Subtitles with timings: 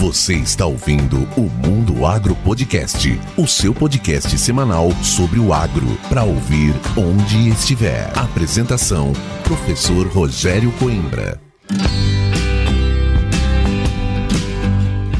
[0.00, 6.24] Você está ouvindo o Mundo Agro Podcast, o seu podcast semanal sobre o agro, para
[6.24, 8.10] ouvir onde estiver.
[8.16, 9.12] Apresentação:
[9.44, 11.38] Professor Rogério Coimbra.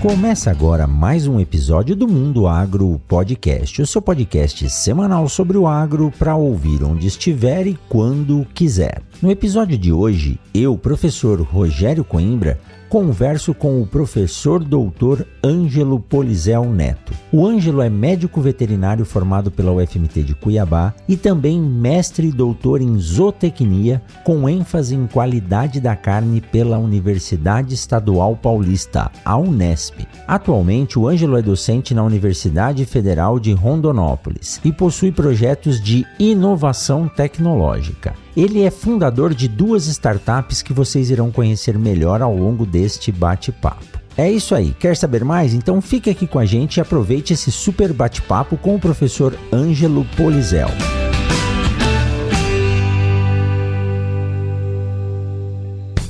[0.00, 5.66] Começa agora mais um episódio do Mundo Agro Podcast, o seu podcast semanal sobre o
[5.66, 9.02] agro para ouvir onde estiver e quando quiser.
[9.20, 12.58] No episódio de hoje, eu, professor Rogério Coimbra,
[12.90, 17.14] converso com o professor doutor Ângelo Polizel Neto.
[17.32, 22.82] O Ângelo é médico veterinário formado pela UFMT de Cuiabá e também mestre e doutor
[22.82, 30.00] em zootecnia, com ênfase em qualidade da carne pela Universidade Estadual Paulista, a Unesp.
[30.26, 37.06] Atualmente, o Ângelo é docente na Universidade Federal de Rondonópolis e possui projetos de inovação
[37.06, 38.16] tecnológica.
[38.40, 44.00] Ele é fundador de duas startups que vocês irão conhecer melhor ao longo deste bate-papo.
[44.16, 44.74] É isso aí.
[44.80, 45.52] Quer saber mais?
[45.52, 50.06] Então fique aqui com a gente e aproveite esse super bate-papo com o professor Ângelo
[50.16, 50.70] Polizel.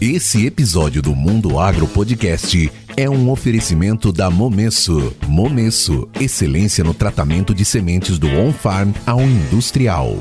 [0.01, 5.13] Esse episódio do Mundo Agro Podcast é um oferecimento da Momesso.
[5.27, 10.17] Momesso, excelência no tratamento de sementes do on-farm ao industrial.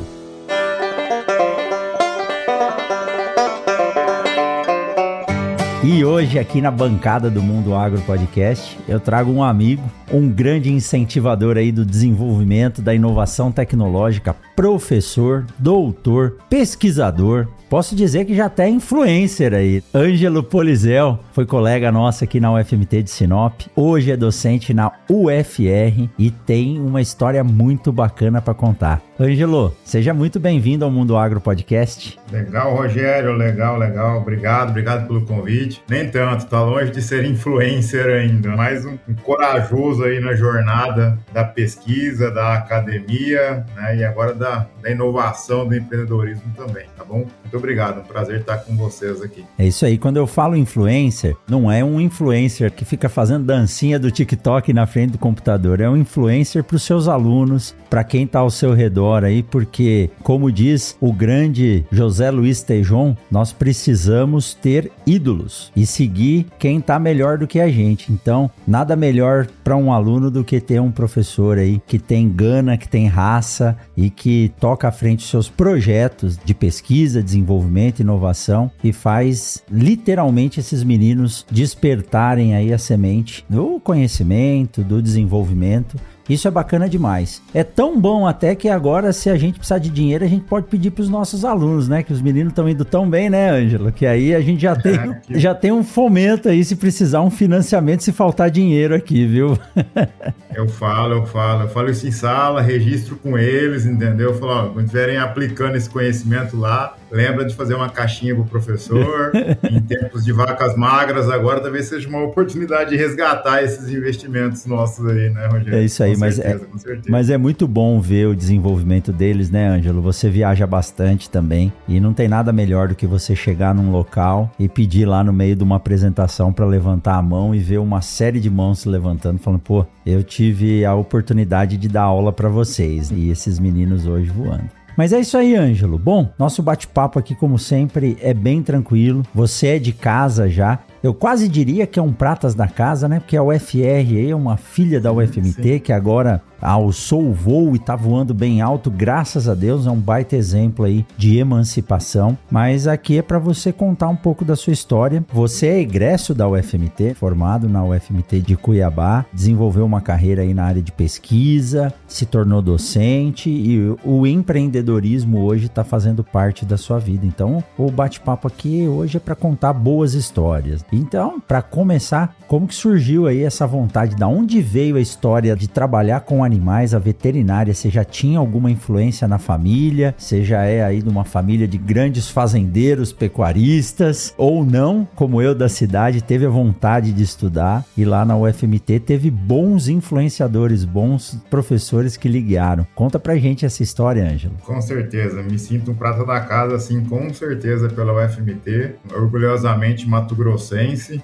[5.81, 10.69] E hoje, aqui na bancada do Mundo Agro Podcast, eu trago um amigo, um grande
[10.69, 17.47] incentivador aí do desenvolvimento, da inovação tecnológica, professor, doutor, pesquisador.
[17.69, 19.83] Posso dizer que já até é influencer aí.
[19.93, 23.61] Ângelo Polizel foi colega nosso aqui na UFMT de Sinop.
[23.75, 29.02] Hoje é docente na UFR e tem uma história muito bacana para contar.
[29.19, 32.17] Ângelo, seja muito bem-vindo ao Mundo Agro Podcast.
[32.31, 34.17] Legal, Rogério, legal, legal.
[34.17, 35.83] Obrigado, obrigado pelo convite.
[35.87, 41.19] Nem tanto, tá longe de ser influencer ainda, mais um, um corajoso aí na jornada
[41.31, 44.48] da pesquisa, da academia, né, e agora da,
[44.81, 47.26] da inovação, do empreendedorismo também, tá bom?
[47.43, 49.45] Muito obrigado, um prazer estar com vocês aqui.
[49.58, 53.99] É isso aí, quando eu falo influencer, não é um influencer que fica fazendo dancinha
[53.99, 58.23] do TikTok na frente do computador, é um influencer para os seus alunos, para quem
[58.23, 64.54] está ao seu redor aí, porque, como diz o grande José Luiz Tejon, nós precisamos
[64.54, 68.11] ter ídolos e seguir quem está melhor do que a gente.
[68.11, 72.77] Então, nada melhor para um aluno do que ter um professor aí que tem gana,
[72.77, 78.94] que tem raça e que toca à frente seus projetos de pesquisa, desenvolvimento, inovação e
[78.94, 85.98] faz literalmente esses meninos despertarem aí a semente do conhecimento, do desenvolvimento
[86.29, 87.41] isso é bacana demais.
[87.53, 90.67] É tão bom até que agora, se a gente precisar de dinheiro, a gente pode
[90.67, 92.03] pedir para os nossos alunos, né?
[92.03, 93.91] Que os meninos estão indo tão bem, né, Ângelo?
[93.91, 94.99] Que aí a gente já tem,
[95.39, 99.57] já tem um fomento aí se precisar um financiamento, se faltar dinheiro aqui, viu?
[100.53, 101.63] eu falo, eu falo.
[101.63, 104.29] Eu falo isso em sala, registro com eles, entendeu?
[104.29, 108.45] Eu falo, ó, quando estiverem aplicando esse conhecimento lá, lembra de fazer uma caixinha pro
[108.45, 109.31] professor.
[109.69, 115.05] em tempos de vacas magras, agora talvez seja uma oportunidade de resgatar esses investimentos nossos
[115.07, 115.75] aí, né, Rogério?
[115.75, 119.67] É isso aí, mas, certeza, é, mas é muito bom ver o desenvolvimento deles, né,
[119.67, 120.02] Ângelo?
[120.02, 124.52] Você viaja bastante também e não tem nada melhor do que você chegar num local
[124.59, 128.01] e pedir lá no meio de uma apresentação para levantar a mão e ver uma
[128.01, 132.50] série de mãos se levantando, falando, pô, eu tive a oportunidade de dar aula para
[132.50, 134.79] vocês e esses meninos hoje voando.
[135.00, 135.97] Mas é isso aí, Ângelo.
[135.97, 139.24] Bom, nosso bate-papo aqui, como sempre, é bem tranquilo.
[139.33, 140.79] Você é de casa já.
[141.01, 143.19] Eu quase diria que é um pratas da casa, né?
[143.19, 145.80] Porque a UFR é uma filha da UFMT Sim.
[145.80, 150.00] que agora alçou o voo e está voando bem alto, graças a Deus, é um
[150.00, 152.38] baita exemplo aí de emancipação.
[152.50, 155.24] Mas aqui é para você contar um pouco da sua história.
[155.31, 160.65] Você é egresso da UFMT, formado na UFMT de Cuiabá, desenvolveu uma carreira aí na
[160.65, 167.00] área de pesquisa, se tornou docente e o empreendedorismo hoje está fazendo parte da sua
[167.00, 167.25] vida.
[167.25, 170.83] Então, o bate-papo aqui hoje é para contar boas histórias.
[170.92, 174.15] Então, para começar, como que surgiu aí essa vontade?
[174.15, 177.74] Da onde veio a história de trabalhar com animais, a veterinária?
[177.74, 180.15] Você já tinha alguma influência na família?
[180.18, 184.33] Você já é aí de uma família de grandes fazendeiros, pecuaristas?
[184.38, 189.00] Ou não, como eu da cidade, teve a vontade de estudar e lá na UFMT
[189.00, 192.88] teve bons influenciadores, bons professores que lhe guiaram.
[192.95, 194.56] Conta pra gente essa história, Ângelo.
[194.63, 200.35] Com certeza, me sinto um prata da casa, assim, com certeza pela UFMT, orgulhosamente Mato
[200.35, 200.78] Grosso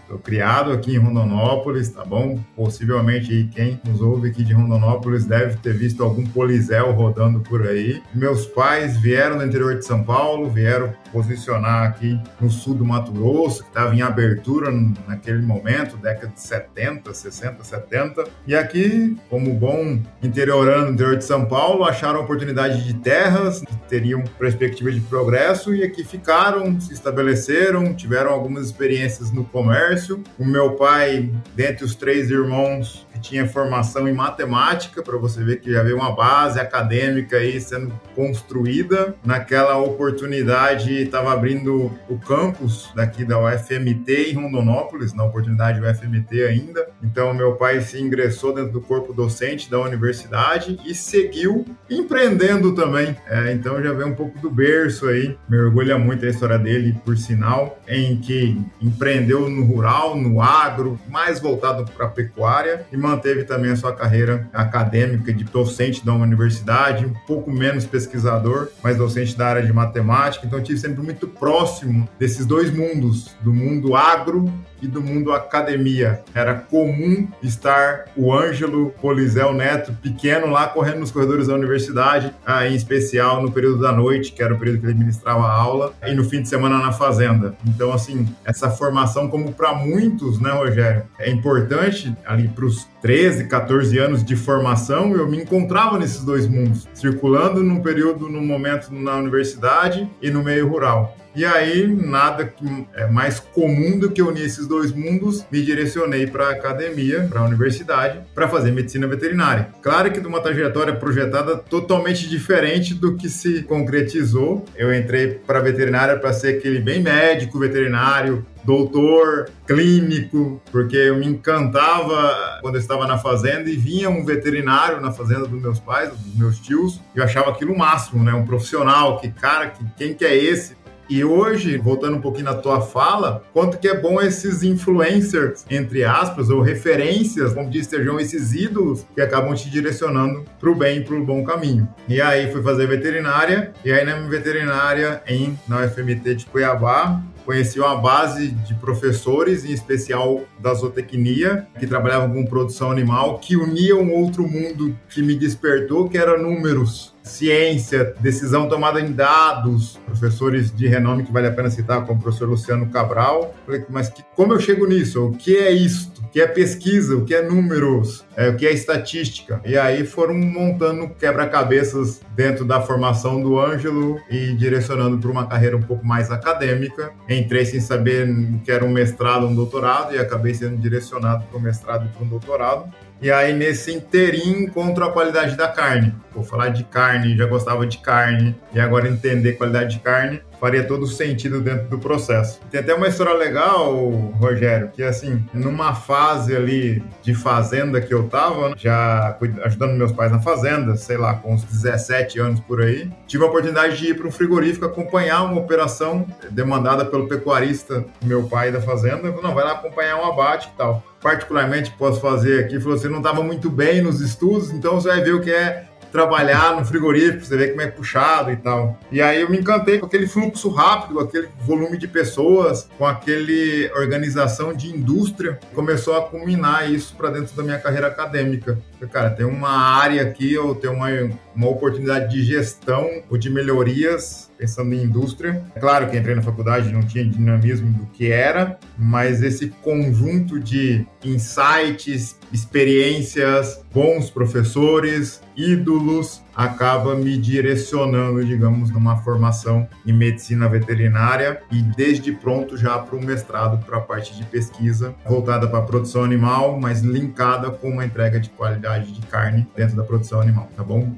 [0.08, 2.38] Sou criado aqui em Rondonópolis, tá bom?
[2.56, 8.04] Possivelmente quem nos ouve aqui de Rondonópolis deve ter visto algum Polizel rodando por aí.
[8.14, 13.14] Meus pais vieram do interior de São Paulo, vieram posicionar aqui no sul do Mato
[13.14, 14.70] Grosso, que estava em abertura
[15.08, 18.26] naquele momento, década de 70, 60, 70.
[18.46, 23.76] E aqui, como bom interiorano do interior de São Paulo, acharam oportunidade de terras, que
[23.88, 30.24] teriam perspectiva de progresso e aqui ficaram, se estabeleceram, tiveram algumas experiências no comércio.
[30.38, 35.72] O meu pai, dentre os três irmãos, tinha formação em matemática, para você ver que
[35.72, 39.16] já veio uma base acadêmica aí sendo construída.
[39.26, 46.88] Naquela oportunidade, estava abrindo o campus daqui da UFMT em Rondonópolis, na oportunidade UFMT ainda.
[47.04, 53.16] Então, meu pai se ingressou dentro do corpo docente da universidade e seguiu empreendendo também.
[53.28, 55.36] É, então, já vem um pouco do berço aí.
[55.50, 61.00] Me orgulha muito a história dele, por sinal, em que empreendeu no rural, no agro,
[61.10, 66.14] mais voltado para a pecuária e manteve também a sua carreira acadêmica de docente da
[66.14, 70.46] universidade, um pouco menos pesquisador, mas docente da área de matemática.
[70.46, 74.52] Então, tive sempre sempre muito próximo desses dois mundos, do mundo agro
[74.86, 76.22] e do mundo academia.
[76.34, 82.68] Era comum estar o Ângelo Polizel Neto, pequeno, lá correndo nos corredores da universidade, ah,
[82.68, 85.94] em especial no período da noite, que era o período que ele ministrava a aula,
[86.06, 87.56] e no fim de semana na fazenda.
[87.68, 93.48] Então, assim, essa formação, como para muitos, né, Rogério, é importante ali para os 13,
[93.48, 98.94] 14 anos de formação, eu me encontrava nesses dois mundos, circulando num período, num momento
[98.94, 101.16] na universidade e no meio rural.
[101.36, 102.54] E aí, nada
[102.94, 107.42] é mais comum do que unir esses dois mundos, me direcionei para a academia, para
[107.42, 109.68] a universidade, para fazer medicina veterinária.
[109.82, 114.64] Claro que de uma trajetória projetada totalmente diferente do que se concretizou.
[114.78, 121.28] Eu entrei para veterinária para ser aquele bem médico veterinário, doutor, clínico, porque eu me
[121.28, 126.10] encantava quando eu estava na fazenda e vinha um veterinário na fazenda dos meus pais,
[126.10, 128.34] dos meus tios, e eu achava aquilo o máximo, né?
[128.34, 130.76] Um profissional, que cara, que, quem que é esse?
[131.10, 136.04] E hoje, voltando um pouquinho na tua fala, quanto que é bom esses influencers, entre
[136.04, 141.04] aspas, ou referências, como diz Sérgio, esses ídolos que acabam te direcionando para o bem
[141.04, 141.88] para o bom caminho.
[142.08, 147.80] E aí fui fazer veterinária, e aí na veterinária em, na UFMT de Cuiabá, conheci
[147.80, 153.96] uma base de professores, em especial da zootecnia, que trabalhavam com produção animal, que unia
[153.96, 160.72] um outro mundo que me despertou, que era números ciência, decisão tomada em dados, professores
[160.74, 163.54] de renome que vale a pena citar, como o professor Luciano Cabral.
[163.66, 165.26] Falei, mas que, como eu chego nisso?
[165.26, 166.15] O que é isto?
[166.36, 167.16] Que é pesquisa?
[167.16, 168.26] O que é números?
[168.36, 169.62] É, o que é estatística?
[169.64, 175.78] E aí foram montando quebra-cabeças dentro da formação do Ângelo e direcionando para uma carreira
[175.78, 177.14] um pouco mais acadêmica.
[177.30, 178.28] Entrei sem saber
[178.66, 182.26] que era um mestrado, um doutorado e acabei sendo direcionado para um mestrado e para
[182.26, 182.94] um doutorado.
[183.22, 186.14] E aí, nesse inteirinho, encontro a qualidade da carne.
[186.34, 190.84] Vou falar de carne, já gostava de carne, e agora entender qualidade de carne faria
[190.84, 192.60] todo sentido dentro do processo.
[192.72, 193.94] Tem até uma história legal,
[194.40, 200.12] Rogério, que assim, numa fase ali de fazenda que eu tava, né, já ajudando meus
[200.12, 204.10] pais na fazenda, sei lá, com uns 17 anos por aí, tive a oportunidade de
[204.10, 209.30] ir para um frigorífico acompanhar uma operação demandada pelo pecuarista, meu pai da fazenda.
[209.44, 213.18] Não, vai lá acompanhar um abate e tal particularmente posso fazer aqui, falou: você não
[213.18, 217.44] estava muito bem nos estudos, então você vai ver o que é trabalhar no frigorífico,
[217.44, 218.98] você vê como é puxado e tal.
[219.12, 223.92] E aí eu me encantei com aquele fluxo rápido, aquele volume de pessoas, com aquele
[223.94, 225.60] organização de indústria.
[225.74, 228.80] Começou a culminar isso para dentro da minha carreira acadêmica.
[229.12, 231.10] Cara, tem uma área aqui, eu tenho uma,
[231.54, 235.64] uma oportunidade de gestão ou de melhorias pensando em indústria.
[235.76, 240.60] É claro que entrei na faculdade não tinha dinamismo do que era, mas esse conjunto
[240.60, 251.62] de insights, experiências, bons professores, ídolos, acaba me direcionando, digamos, numa formação em medicina veterinária
[251.72, 255.82] e desde pronto já para um mestrado para a parte de pesquisa voltada para a
[255.82, 260.70] produção animal, mas linkada com uma entrega de qualidade de carne dentro da produção animal,
[260.76, 261.10] tá bom?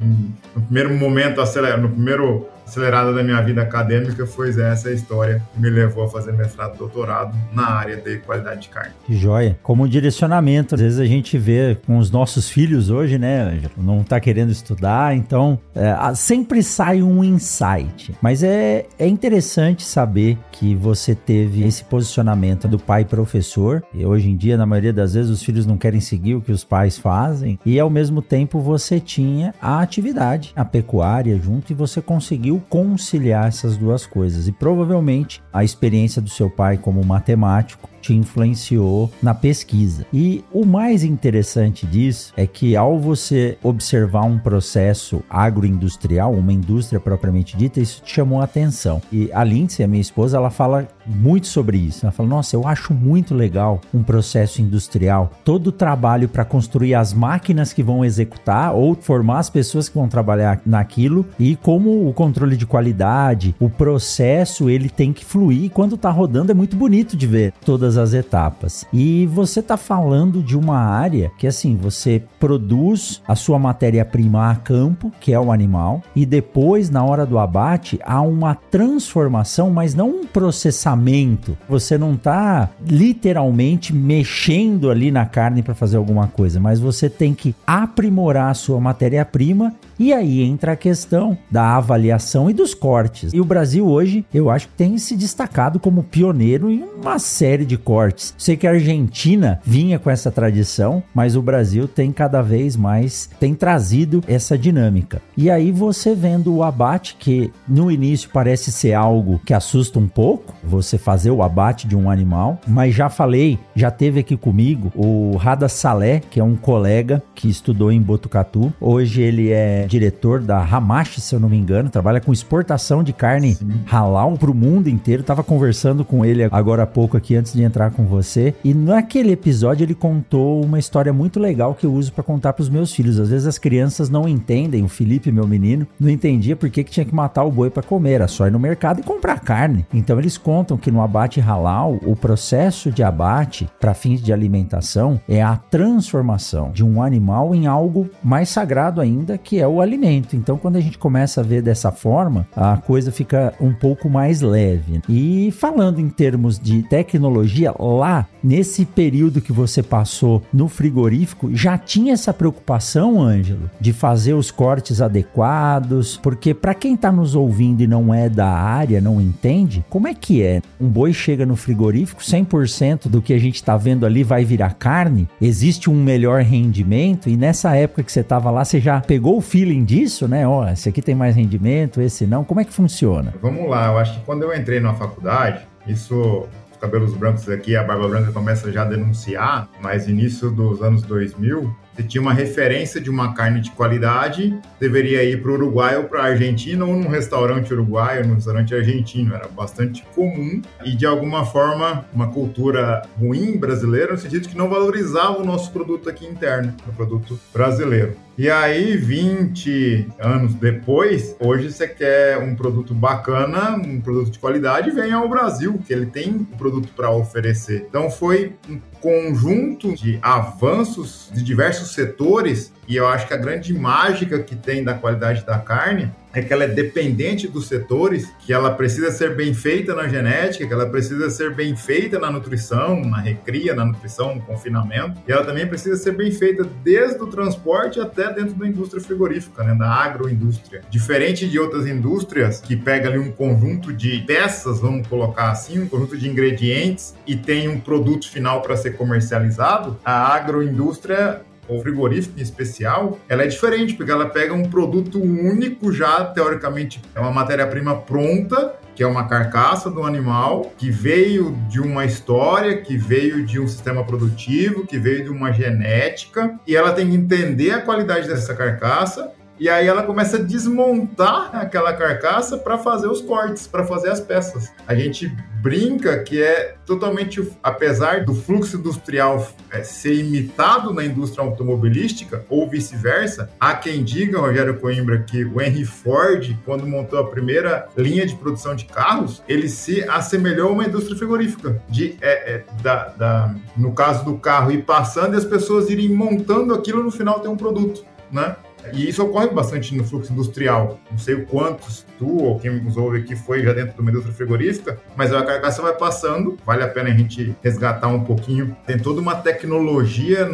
[0.55, 1.41] No primeiro momento,
[1.79, 6.33] no primeiro acelerada da minha vida acadêmica foi essa história que me levou a fazer
[6.33, 8.91] mestrado e doutorado na área de qualidade de carne.
[9.05, 9.57] Que joia.
[9.63, 13.73] Como direcionamento, às vezes a gente vê com os nossos filhos hoje, né, Ângelo?
[13.77, 18.13] Não está querendo estudar, então é, sempre sai um insight.
[18.21, 23.83] Mas é, é interessante saber que você teve esse posicionamento do pai professor.
[23.93, 26.51] E hoje em dia, na maioria das vezes, os filhos não querem seguir o que
[26.51, 27.57] os pais fazem.
[27.65, 33.47] E ao mesmo tempo você tinha a atividade, a pecuária junto, e você conseguiu conciliar
[33.47, 34.47] essas duas coisas.
[34.47, 40.05] E provavelmente a experiência do seu pai como matemático te influenciou na pesquisa.
[40.13, 46.99] E o mais interessante disso é que ao você observar um processo agroindustrial, uma indústria
[46.99, 49.01] propriamente dita, isso te chamou a atenção.
[49.11, 52.05] E a Lindsay, a minha esposa, ela fala muito sobre isso.
[52.05, 56.95] Ela fala: "Nossa, eu acho muito legal um processo industrial, todo o trabalho para construir
[56.95, 62.07] as máquinas que vão executar ou formar as pessoas que vão trabalhar naquilo e como
[62.07, 65.65] o controle de qualidade, o processo, ele tem que fluir.
[65.65, 68.85] E quando tá rodando é muito bonito de ver todas as etapas.
[68.93, 74.55] E você tá falando de uma área que assim, você produz a sua matéria-prima a
[74.55, 79.93] campo, que é o animal, e depois na hora do abate há uma transformação, mas
[79.93, 81.57] não um processamento.
[81.67, 87.33] Você não tá literalmente mexendo ali na carne para fazer alguma coisa, mas você tem
[87.33, 93.33] que aprimorar a sua matéria-prima e aí entra a questão da avaliação e dos cortes.
[93.33, 97.65] E o Brasil hoje, eu acho que tem se destacado como pioneiro em uma série
[97.65, 98.33] de cortes.
[98.37, 103.29] Sei que a Argentina vinha com essa tradição, mas o Brasil tem cada vez mais
[103.39, 105.21] tem trazido essa dinâmica.
[105.37, 110.07] E aí você vendo o abate que no início parece ser algo que assusta um
[110.07, 114.91] pouco, você fazer o abate de um animal, mas já falei, já teve aqui comigo
[114.93, 118.73] o Rada Salé, que é um colega que estudou em Botucatu.
[118.81, 123.13] Hoje ele é diretor da Hamashi, se eu não me engano, trabalha com exportação de
[123.13, 123.57] carne
[123.89, 125.23] halal para o mundo inteiro.
[125.23, 128.53] Tava conversando com ele agora há pouco aqui antes de entrar com você.
[128.63, 132.63] E naquele episódio ele contou uma história muito legal que eu uso para contar para
[132.63, 133.19] os meus filhos.
[133.19, 137.05] Às vezes as crianças não entendem, o Felipe, meu menino, não entendia por que, tinha
[137.05, 139.85] que matar o boi para comer, era só ir no mercado e comprar carne.
[139.93, 145.19] Então eles contam que no abate halal, o processo de abate para fins de alimentação
[145.27, 150.35] é a transformação de um animal em algo mais sagrado ainda, que é o alimento.
[150.35, 154.41] Então, quando a gente começa a ver dessa forma, a coisa fica um pouco mais
[154.41, 155.01] leve.
[155.09, 161.77] E falando em termos de tecnologia, lá nesse período que você passou no frigorífico, já
[161.77, 166.17] tinha essa preocupação, Ângelo, de fazer os cortes adequados?
[166.17, 170.13] Porque para quem está nos ouvindo e não é da área, não entende, como é
[170.13, 170.61] que é?
[170.79, 174.75] Um boi chega no frigorífico, 100% do que a gente está vendo ali vai virar
[174.75, 175.27] carne?
[175.41, 177.29] Existe um melhor rendimento?
[177.29, 180.47] E nessa época que você estava lá, você já pegou o feeling disso, né?
[180.47, 182.43] Ó, esse aqui tem mais rendimento, esse não.
[182.43, 183.33] Como é que funciona?
[183.41, 186.45] Vamos lá, eu acho que quando eu entrei na faculdade, isso
[186.79, 191.75] cabelos brancos aqui, a barba branca começa já a denunciar, mas início dos anos 2000,
[191.97, 196.03] você tinha uma referência de uma carne de qualidade, deveria ir para o Uruguai ou
[196.03, 199.33] para a Argentina, ou num restaurante uruguaio, num restaurante argentino.
[199.33, 204.69] Era bastante comum e, de alguma forma, uma cultura ruim brasileira, no sentido que não
[204.69, 208.15] valorizava o nosso produto aqui interno, o produto brasileiro.
[208.37, 214.91] E aí, 20 anos depois, hoje você quer um produto bacana, um produto de qualidade,
[214.91, 217.87] vem ao Brasil, que ele tem um produto para oferecer.
[217.89, 223.73] Então foi um conjunto de avanços de diversos setores e eu acho que a grande
[223.73, 228.53] mágica que tem da qualidade da carne é que ela é dependente dos setores, que
[228.53, 233.01] ela precisa ser bem feita na genética, que ela precisa ser bem feita na nutrição,
[233.01, 237.27] na recria, na nutrição, no confinamento, e ela também precisa ser bem feita desde o
[237.27, 240.81] transporte até dentro da indústria frigorífica, né, da agroindústria.
[240.91, 245.87] Diferente de outras indústrias que pega ali um conjunto de peças, vamos colocar assim, um
[245.87, 252.39] conjunto de ingredientes e tem um produto final para ser comercializado, a agroindústria ou frigorífico
[252.39, 257.31] em especial, ela é diferente, porque ela pega um produto único já, teoricamente, é uma
[257.31, 263.45] matéria-prima pronta, que é uma carcaça do animal, que veio de uma história, que veio
[263.45, 267.81] de um sistema produtivo, que veio de uma genética, e ela tem que entender a
[267.81, 273.67] qualidade dessa carcaça e aí ela começa a desmontar aquela carcaça para fazer os cortes,
[273.67, 274.71] para fazer as peças.
[274.87, 281.43] A gente brinca que é totalmente, apesar do fluxo industrial é, ser imitado na indústria
[281.43, 287.27] automobilística ou vice-versa, há quem diga, Rogério Coimbra, que o Henry Ford, quando montou a
[287.27, 292.55] primeira linha de produção de carros, ele se assemelhou a uma indústria frigorífica, de, é,
[292.55, 297.03] é, da, da, no caso do carro, ir passando e as pessoas irem montando aquilo
[297.03, 298.05] no final ter um produto.
[298.31, 298.55] Né?
[298.93, 300.99] E isso ocorre bastante no fluxo industrial.
[301.09, 304.09] Não sei o quantos tu ou quem nos ouve aqui foi já dentro de uma
[304.09, 308.75] indústria frigorífica, mas a carcaça vai passando, vale a pena a gente resgatar um pouquinho.
[308.85, 310.49] Tem toda uma tecnologia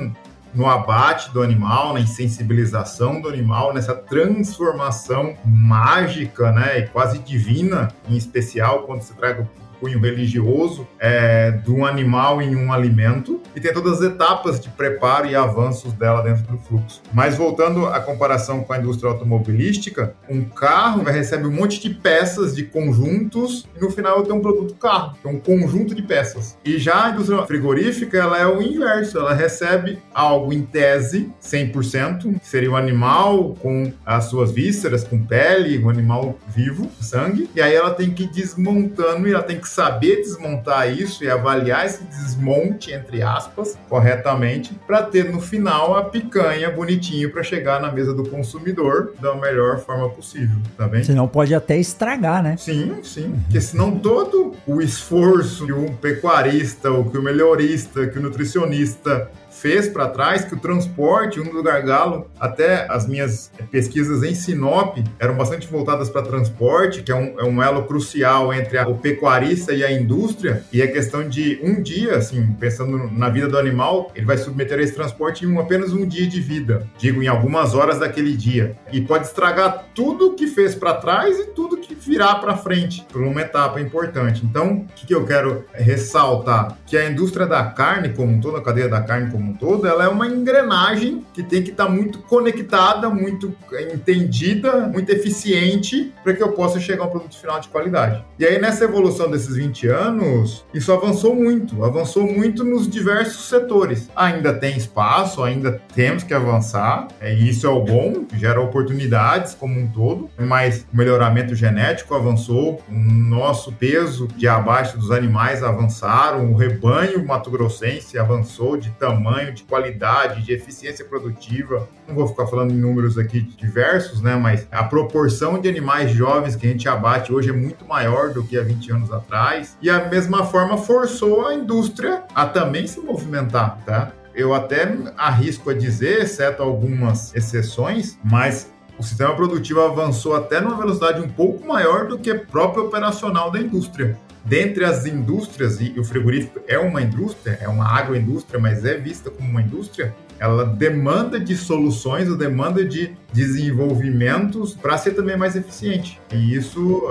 [0.54, 7.90] no abate do animal, na insensibilização do animal, nessa transformação mágica, né, e quase divina,
[8.08, 9.50] em especial quando se trata
[9.84, 14.70] cunho religioso é, de um animal em um alimento e tem todas as etapas de
[14.70, 17.02] preparo e avanços dela dentro do fluxo.
[17.12, 22.56] Mas voltando à comparação com a indústria automobilística, um carro recebe um monte de peças,
[22.56, 26.02] de conjuntos, e no final eu tenho um produto carro, que é um conjunto de
[26.02, 26.58] peças.
[26.64, 32.40] E já a indústria frigorífica, ela é o inverso, ela recebe algo em tese, 100%,
[32.40, 37.50] que seria o um animal com as suas vísceras, com pele, um animal vivo, sangue,
[37.54, 41.30] e aí ela tem que ir desmontando e ela tem que saber desmontar isso e
[41.30, 47.82] avaliar esse desmonte, entre aspas, corretamente, para ter no final a picanha bonitinho para chegar
[47.82, 51.04] na mesa do consumidor da melhor forma possível, tá bem?
[51.04, 52.56] Senão pode até estragar, né?
[52.58, 53.34] Sim, sim.
[53.46, 59.30] Porque senão todo o esforço que o pecuarista, ou que o melhorista, que o nutricionista
[59.64, 64.98] fez para trás que o transporte, um do gargalo, até as minhas pesquisas em Sinop
[65.18, 68.98] eram bastante voltadas para transporte, que é um, é um elo crucial entre a, o
[68.98, 73.58] pecuarista e a indústria, e a questão de um dia, assim, pensando na vida do
[73.58, 77.24] animal, ele vai submeter a esse transporte em um, apenas um dia de vida, digo,
[77.24, 81.78] em algumas horas daquele dia, e pode estragar tudo que fez para trás e tudo
[82.06, 84.46] virar para frente, por uma etapa importante.
[84.46, 86.78] Então, o que, eu quero ressaltar?
[86.86, 90.04] Que a indústria da carne, como toda a cadeia da carne como um todo, ela
[90.04, 93.56] é uma engrenagem que tem que estar tá muito conectada, muito
[93.92, 98.24] entendida, muito eficiente para que eu possa chegar a um produto final de qualidade.
[98.38, 104.10] E aí, nessa evolução desses 20 anos, isso avançou muito, avançou muito nos diversos setores.
[104.16, 109.54] Ainda tem espaço, ainda temos que avançar, é, e isso é o bom, gera oportunidades
[109.54, 116.52] como um todo, mas melhoramento genético avançou, o nosso peso de abaixo dos animais avançaram,
[116.52, 121.88] o rebanho mato-grossense avançou de tamanho tamanho, de qualidade, de eficiência produtiva.
[122.08, 124.36] Não vou ficar falando em números aqui diversos, né?
[124.36, 128.44] Mas a proporção de animais jovens que a gente abate hoje é muito maior do
[128.44, 129.78] que há 20 anos atrás.
[129.82, 134.12] E a mesma forma forçou a indústria a também se movimentar, tá?
[134.36, 140.78] Eu até arrisco a dizer, exceto algumas exceções, mas o sistema produtivo avançou até numa
[140.78, 145.98] velocidade um pouco maior do que a própria operacional da indústria dentre as indústrias, e
[145.98, 150.66] o frigorífico é uma indústria, é uma agroindústria, mas é vista como uma indústria, ela
[150.66, 156.20] demanda de soluções, ou demanda de desenvolvimentos para ser também mais eficiente.
[156.32, 157.04] E isso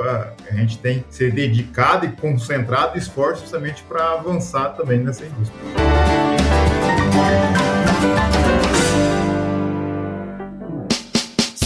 [0.50, 5.62] a gente tem que ser dedicado e concentrado esforços justamente para avançar também nessa indústria.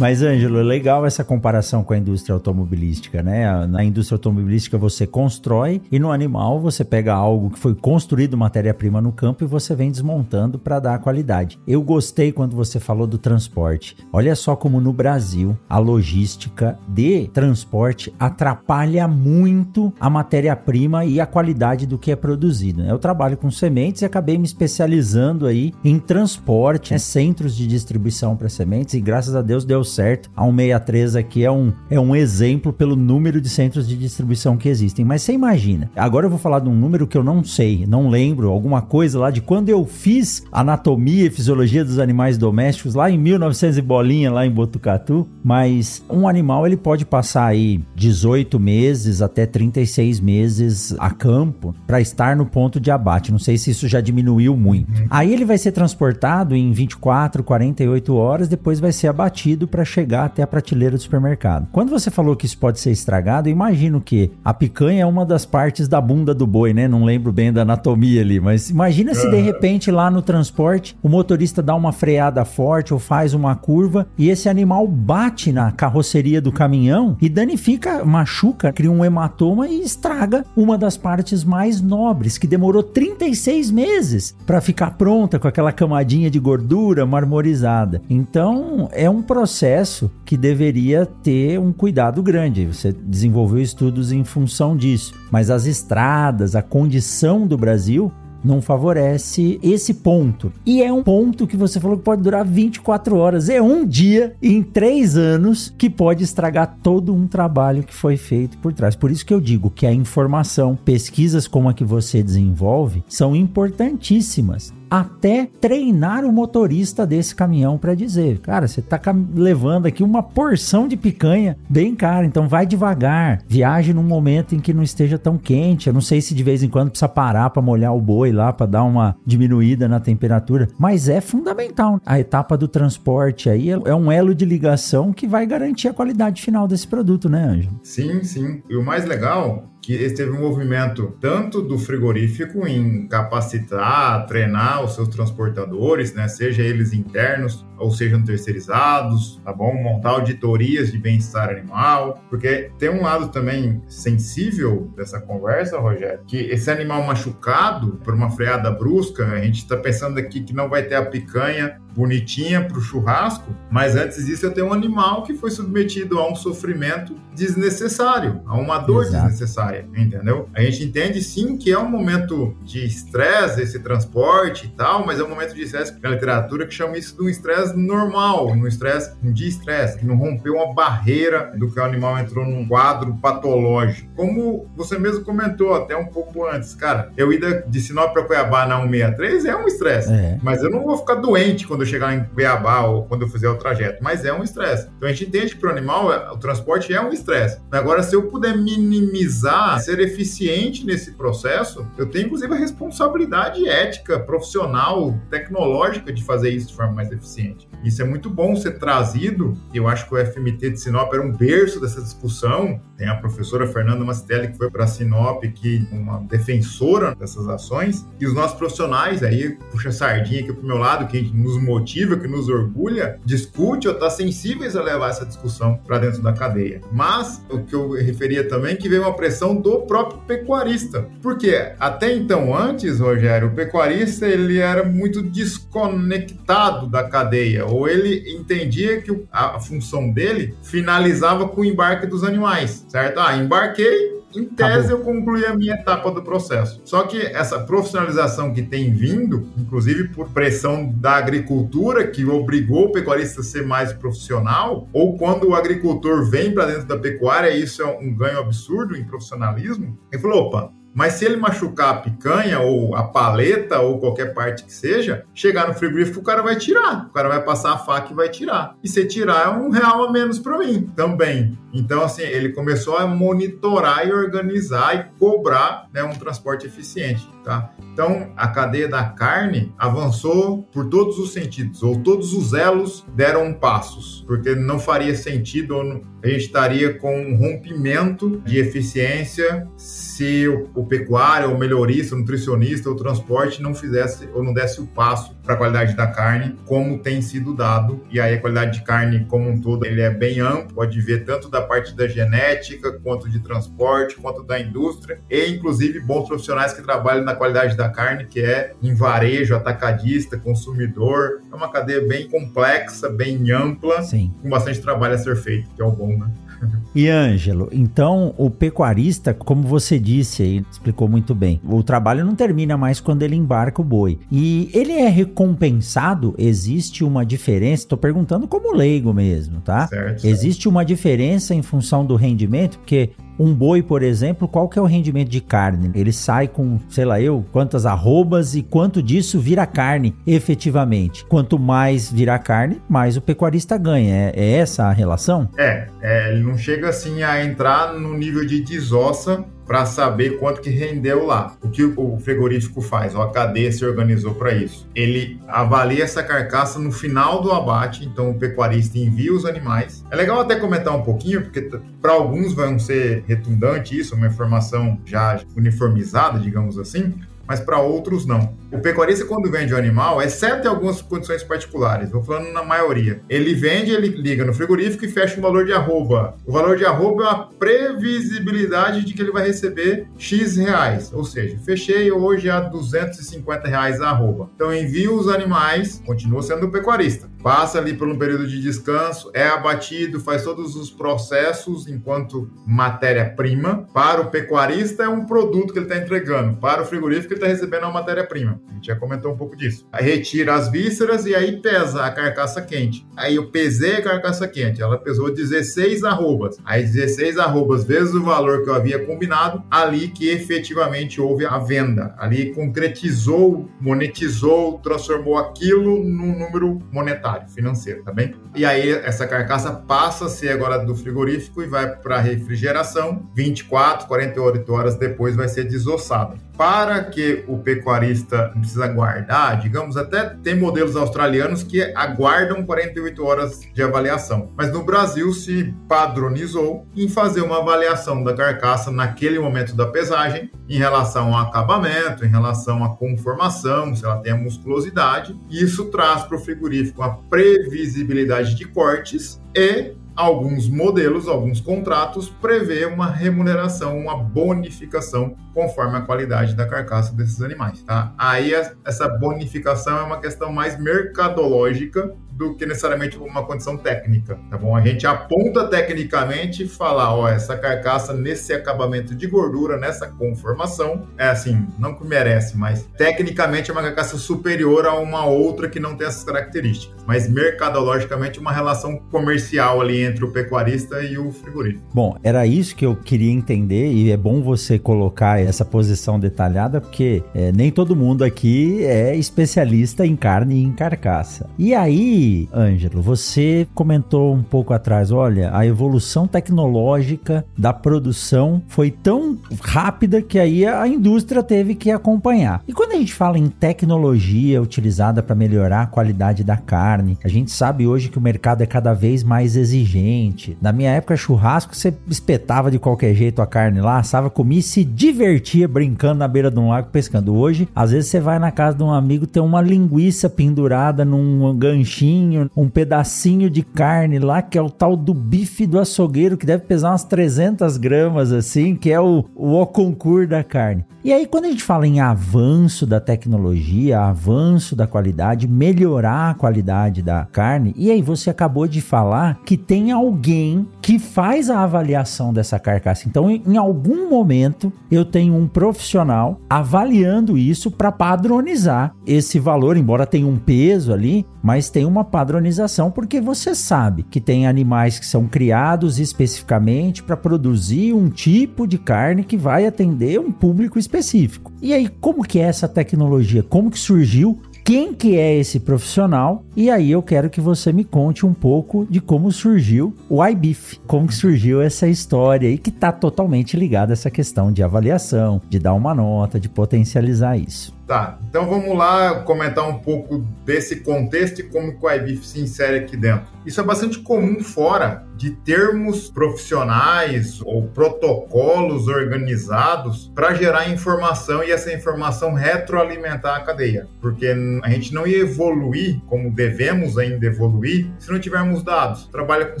[0.00, 3.66] Mas, Ângelo, é legal essa comparação com a indústria automobilística, né?
[3.66, 8.98] Na indústria automobilística você constrói e no animal você pega algo que foi construído matéria-prima
[9.02, 11.60] no campo e você vem desmontando para dar qualidade.
[11.68, 13.94] Eu gostei quando você falou do transporte.
[14.10, 21.26] Olha só como no Brasil a logística de transporte atrapalha muito a matéria-prima e a
[21.26, 22.82] qualidade do que é produzido.
[22.82, 22.90] Né?
[22.90, 26.98] Eu trabalho com sementes e acabei me especializando aí em transporte, né?
[26.98, 30.30] centros de distribuição para sementes e graças a Deus deu certo.
[30.36, 34.68] A 163 aqui é um, é um exemplo pelo número de centros de distribuição que
[34.68, 35.04] existem.
[35.04, 38.08] Mas você imagina, agora eu vou falar de um número que eu não sei, não
[38.08, 43.10] lembro, alguma coisa lá de quando eu fiz anatomia e fisiologia dos animais domésticos lá
[43.10, 45.28] em 1900 e bolinha, lá em Botucatu.
[45.42, 52.00] Mas um animal ele pode passar aí 18 meses até 36 meses a campo para
[52.00, 53.32] estar no ponto de abate.
[53.32, 54.90] Não sei se isso já diminuiu muito.
[55.10, 59.84] Aí ele vai ser transportado em 24, 48 horas, depois vai ser abatido para para
[59.86, 61.66] chegar até a prateleira do supermercado.
[61.72, 65.24] Quando você falou que isso pode ser estragado, eu imagino que a picanha é uma
[65.24, 66.86] das partes da bunda do boi, né?
[66.86, 71.08] Não lembro bem da anatomia ali, mas imagina se de repente lá no transporte o
[71.08, 76.42] motorista dá uma freada forte ou faz uma curva e esse animal bate na carroceria
[76.42, 82.36] do caminhão e danifica, machuca, cria um hematoma e estraga uma das partes mais nobres
[82.36, 88.02] que demorou 36 meses para ficar pronta com aquela camadinha de gordura marmorizada.
[88.10, 92.66] Então, é um processo processo que deveria ter um cuidado grande.
[92.66, 95.14] Você desenvolveu estudos em função disso.
[95.30, 100.52] Mas as estradas, a condição do Brasil não favorece esse ponto.
[100.66, 103.48] E é um ponto que você falou que pode durar 24 horas.
[103.48, 108.58] É um dia em três anos que pode estragar todo um trabalho que foi feito
[108.58, 108.96] por trás.
[108.96, 113.36] Por isso que eu digo que a informação, pesquisas como a que você desenvolve, são
[113.36, 119.00] importantíssimas até treinar o motorista desse caminhão para dizer, cara, você tá
[119.34, 124.58] levando aqui uma porção de picanha bem cara, então vai devagar, viaje num momento em
[124.58, 125.86] que não esteja tão quente.
[125.86, 128.52] Eu não sei se de vez em quando precisa parar para molhar o boi lá
[128.52, 132.00] para dar uma diminuída na temperatura, mas é fundamental.
[132.04, 136.42] A etapa do transporte aí é um elo de ligação que vai garantir a qualidade
[136.42, 137.80] final desse produto, né, Ângelo?
[137.82, 138.62] Sim, sim.
[138.68, 144.94] E o mais legal que teve um movimento tanto do frigorífico em capacitar, treinar os
[144.94, 149.74] seus transportadores, né, seja eles internos ou sejam terceirizados, tá bom?
[149.74, 156.36] Montar auditorias de bem-estar animal, porque tem um lado também sensível dessa conversa, Rogério, que
[156.36, 160.82] esse animal machucado por uma freada brusca, a gente está pensando aqui que não vai
[160.82, 165.34] ter a picanha bonitinha para o churrasco, mas antes disso eu tenho um animal que
[165.34, 169.24] foi submetido a um sofrimento desnecessário, a uma dor Exato.
[169.24, 170.48] desnecessária, entendeu?
[170.54, 175.20] A gente entende sim que é um momento de estresse esse transporte e tal, mas
[175.20, 178.66] é um momento de estresse na literatura que chama isso de um estresse normal, um
[178.66, 183.14] estresse de estresse, que não rompeu uma barreira do que o animal entrou num quadro
[183.16, 184.08] patológico.
[184.14, 188.66] Como você mesmo comentou até um pouco antes, cara, eu ir de Sinop para Cuiabá
[188.66, 190.38] na 163 é um estresse, é.
[190.42, 193.48] mas eu não vou ficar doente quando eu chegar em Cuiabá ou quando eu fizer
[193.48, 194.88] o trajeto, mas é um estresse.
[194.96, 197.60] Então a gente entende que para o animal é, o transporte é um estresse.
[197.70, 204.18] Agora, se eu puder minimizar, ser eficiente nesse processo, eu tenho inclusive a responsabilidade ética,
[204.18, 207.68] profissional, tecnológica de fazer isso de forma mais eficiente.
[207.82, 211.32] Isso é muito bom ser trazido, eu acho que o FMT de Sinop era um
[211.32, 212.80] berço dessa discussão.
[212.96, 218.26] Tem a professora Fernanda Mastelli, que foi para Sinop, que uma defensora dessas ações, e
[218.26, 222.28] os nossos profissionais, aí, puxa a sardinha aqui pro meu lado, que nos motiva, que
[222.28, 226.82] nos orgulha, discute ou está sensíveis a levar essa discussão para dentro da cadeia.
[226.92, 231.06] Mas o que eu referia também que veio uma pressão do próprio pecuarista.
[231.22, 238.34] Porque até então, antes, Rogério, o pecuarista ele era muito desconectado da cadeia, ou ele
[238.36, 243.18] entendia que a função dele finalizava com o embarque dos animais, certo?
[243.18, 246.80] Ah, embarquei, em tese, eu concluí a minha etapa do processo.
[246.84, 252.92] Só que essa profissionalização que tem vindo, inclusive por pressão da agricultura, que obrigou o
[252.92, 257.82] pecuarista a ser mais profissional, ou quando o agricultor vem para dentro da pecuária, isso
[257.82, 262.60] é um ganho absurdo em profissionalismo, ele falou: opa, mas se ele machucar a picanha
[262.60, 267.06] ou a paleta ou qualquer parte que seja, chegar no frigorífico o cara vai tirar.
[267.06, 268.76] O cara vai passar a faca e vai tirar.
[268.82, 271.56] E se tirar é um real a menos para mim também.
[271.72, 277.72] Então, assim, ele começou a monitorar e organizar e cobrar né, um transporte eficiente, tá?
[277.92, 283.52] Então, a cadeia da carne avançou por todos os sentidos, ou todos os elos deram
[283.52, 290.46] passos, porque não faria sentido, ou a gente estaria com um rompimento de eficiência se
[290.48, 294.86] o, o pecuário, o melhorista, o nutricionista, o transporte não fizesse ou não desse o
[294.86, 298.04] passo para a qualidade da carne, como tem sido dado.
[298.10, 301.24] E aí a qualidade de carne como um todo, ele é bem amplo, pode ver
[301.24, 306.72] tanto da parte da genética, quanto de transporte, quanto da indústria, e inclusive bons profissionais
[306.72, 311.40] que trabalham na qualidade da carne, que é em varejo, atacadista, consumidor.
[311.50, 314.32] É uma cadeia bem complexa, bem ampla, Sim.
[314.40, 316.30] com bastante trabalho a ser feito, que é o bom, né?
[316.92, 322.34] E Ângelo, então o pecuarista, como você disse aí, explicou muito bem, o trabalho não
[322.34, 324.18] termina mais quando ele embarca o boi.
[324.30, 326.34] E ele é recompensado?
[326.36, 327.84] Existe uma diferença?
[327.84, 329.86] Estou perguntando como leigo mesmo, tá?
[329.86, 330.26] Certo, certo.
[330.26, 332.78] Existe uma diferença em função do rendimento?
[332.78, 335.90] Porque um boi, por exemplo, qual que é o rendimento de carne?
[335.94, 341.24] Ele sai com, sei lá eu, quantas arrobas e quanto disso vira carne efetivamente.
[341.24, 344.14] Quanto mais vira carne, mais o pecuarista ganha.
[344.14, 345.48] É, é essa a relação?
[345.56, 350.60] É, é, ele não chega assim a entrar no nível de desossa para saber quanto
[350.60, 351.56] que rendeu lá.
[351.62, 353.14] O que o frigorífico faz?
[353.14, 354.88] A cadeia se organizou para isso.
[354.96, 360.04] Ele avalia essa carcaça no final do abate, então o pecuarista envia os animais.
[360.10, 361.70] É legal até comentar um pouquinho, porque
[362.02, 367.14] para alguns vão ser redundante isso, uma informação já uniformizada, digamos assim,
[367.50, 368.54] mas para outros não.
[368.70, 373.20] O pecuarista, quando vende o animal, exceto em algumas condições particulares, vou falando na maioria,
[373.28, 376.36] ele vende, ele liga no frigorífico e fecha um valor de arroba.
[376.46, 381.12] O valor de arroba é a previsibilidade de que ele vai receber X reais.
[381.12, 384.48] Ou seja, fechei hoje a 250 reais a arroba.
[384.54, 389.30] Então envio os animais, continua sendo o pecuarista passa ali por um período de descanso,
[389.34, 393.88] é abatido, faz todos os processos enquanto matéria-prima.
[393.92, 397.46] Para o pecuarista é um produto que ele está entregando, para o frigorífico ele está
[397.46, 398.60] recebendo uma matéria-prima.
[398.68, 399.86] A gente já comentou um pouco disso.
[399.92, 403.06] Aí retira as vísceras e aí pesa a carcaça quente.
[403.16, 406.58] Aí eu pesei a carcaça quente, ela pesou 16 arrobas.
[406.64, 411.58] Aí 16 arrobas vezes o valor que eu havia combinado, ali que efetivamente houve a
[411.58, 412.14] venda.
[412.18, 418.34] Ali concretizou, monetizou, transformou aquilo num número monetário, financeiro, tá bem?
[418.54, 423.30] E aí essa carcaça passa a ser agora do frigorífico e vai para refrigeração.
[423.34, 430.28] 24, 48 horas depois vai ser desossada para que o pecuarista precisa aguardar, digamos, até
[430.42, 434.52] tem modelos australianos que aguardam 48 horas de avaliação.
[434.54, 440.50] Mas no Brasil se padronizou em fazer uma avaliação da carcaça naquele momento da pesagem,
[440.68, 445.34] em relação ao acabamento, em relação à conformação, se ela tem a musculosidade.
[445.50, 452.84] Isso traz para o frigorífico uma previsibilidade de cortes e alguns modelos, alguns contratos prevê
[452.84, 458.12] uma remuneração, uma bonificação conforme a qualidade da carcaça desses animais, tá?
[458.18, 458.52] Aí
[458.84, 464.74] essa bonificação é uma questão mais mercadológica do que necessariamente uma condição técnica, tá bom?
[464.74, 471.06] A gente aponta tecnicamente e fala, ó, essa carcaça nesse acabamento de gordura, nessa conformação,
[471.18, 475.78] é assim, não que merece, mas tecnicamente é uma carcaça superior a uma outra que
[475.78, 481.30] não tem essas características, mas mercadologicamente uma relação comercial ali entre o pecuarista e o
[481.30, 481.84] frigorífico.
[481.92, 486.80] Bom, era isso que eu queria entender e é bom você colocar essa posição detalhada
[486.80, 491.46] porque é, nem todo mundo aqui é especialista em carne e em carcaça.
[491.58, 498.90] E aí Ângelo, você comentou um pouco atrás, olha, a evolução tecnológica da produção foi
[498.90, 502.62] tão rápida que aí a indústria teve que acompanhar.
[502.66, 507.28] E quando a gente fala em tecnologia utilizada para melhorar a qualidade da carne, a
[507.28, 510.56] gente sabe hoje que o mercado é cada vez mais exigente.
[510.60, 514.62] Na minha época, churrasco, você espetava de qualquer jeito a carne lá, assava, comia e
[514.62, 517.34] se divertia brincando na beira de um lago pescando.
[517.34, 521.56] Hoje, às vezes você vai na casa de um amigo, tem uma linguiça pendurada num
[521.56, 522.19] ganchinho
[522.56, 526.64] um pedacinho de carne lá, que é o tal do bife do açougueiro, que deve
[526.64, 530.84] pesar umas 300 gramas, assim, que é o, o concurso da carne.
[531.02, 536.34] E aí, quando a gente fala em avanço da tecnologia, avanço da qualidade, melhorar a
[536.34, 541.62] qualidade da carne, e aí você acabou de falar que tem alguém que faz a
[541.62, 543.08] avaliação dessa carcaça.
[543.08, 550.06] Então, em algum momento, eu tenho um profissional avaliando isso para padronizar esse valor, embora
[550.06, 555.06] tenha um peso ali, mas tem uma padronização porque você sabe que tem animais que
[555.06, 561.52] são criados especificamente para produzir um tipo de carne que vai atender um público específico.
[561.62, 563.42] E aí, como que é essa tecnologia?
[563.42, 564.40] Como que surgiu?
[564.62, 568.86] quem que é esse profissional e aí eu quero que você me conte um pouco
[568.88, 573.92] de como surgiu o iBeef, como que surgiu essa história e que está totalmente ligada
[573.92, 577.74] a essa questão de avaliação, de dar uma nota, de potencializar isso.
[577.90, 582.78] Tá, então vamos lá comentar um pouco desse contexto e como o iBeef se insere
[582.78, 583.26] aqui dentro.
[583.44, 591.50] Isso é bastante comum fora de termos profissionais ou protocolos organizados para gerar informação e
[591.50, 597.86] essa informação retroalimentar a cadeia, porque a gente não ia evoluir como devemos ainda evoluir
[597.98, 599.08] se não tivermos dados.
[599.08, 599.60] Trabalha com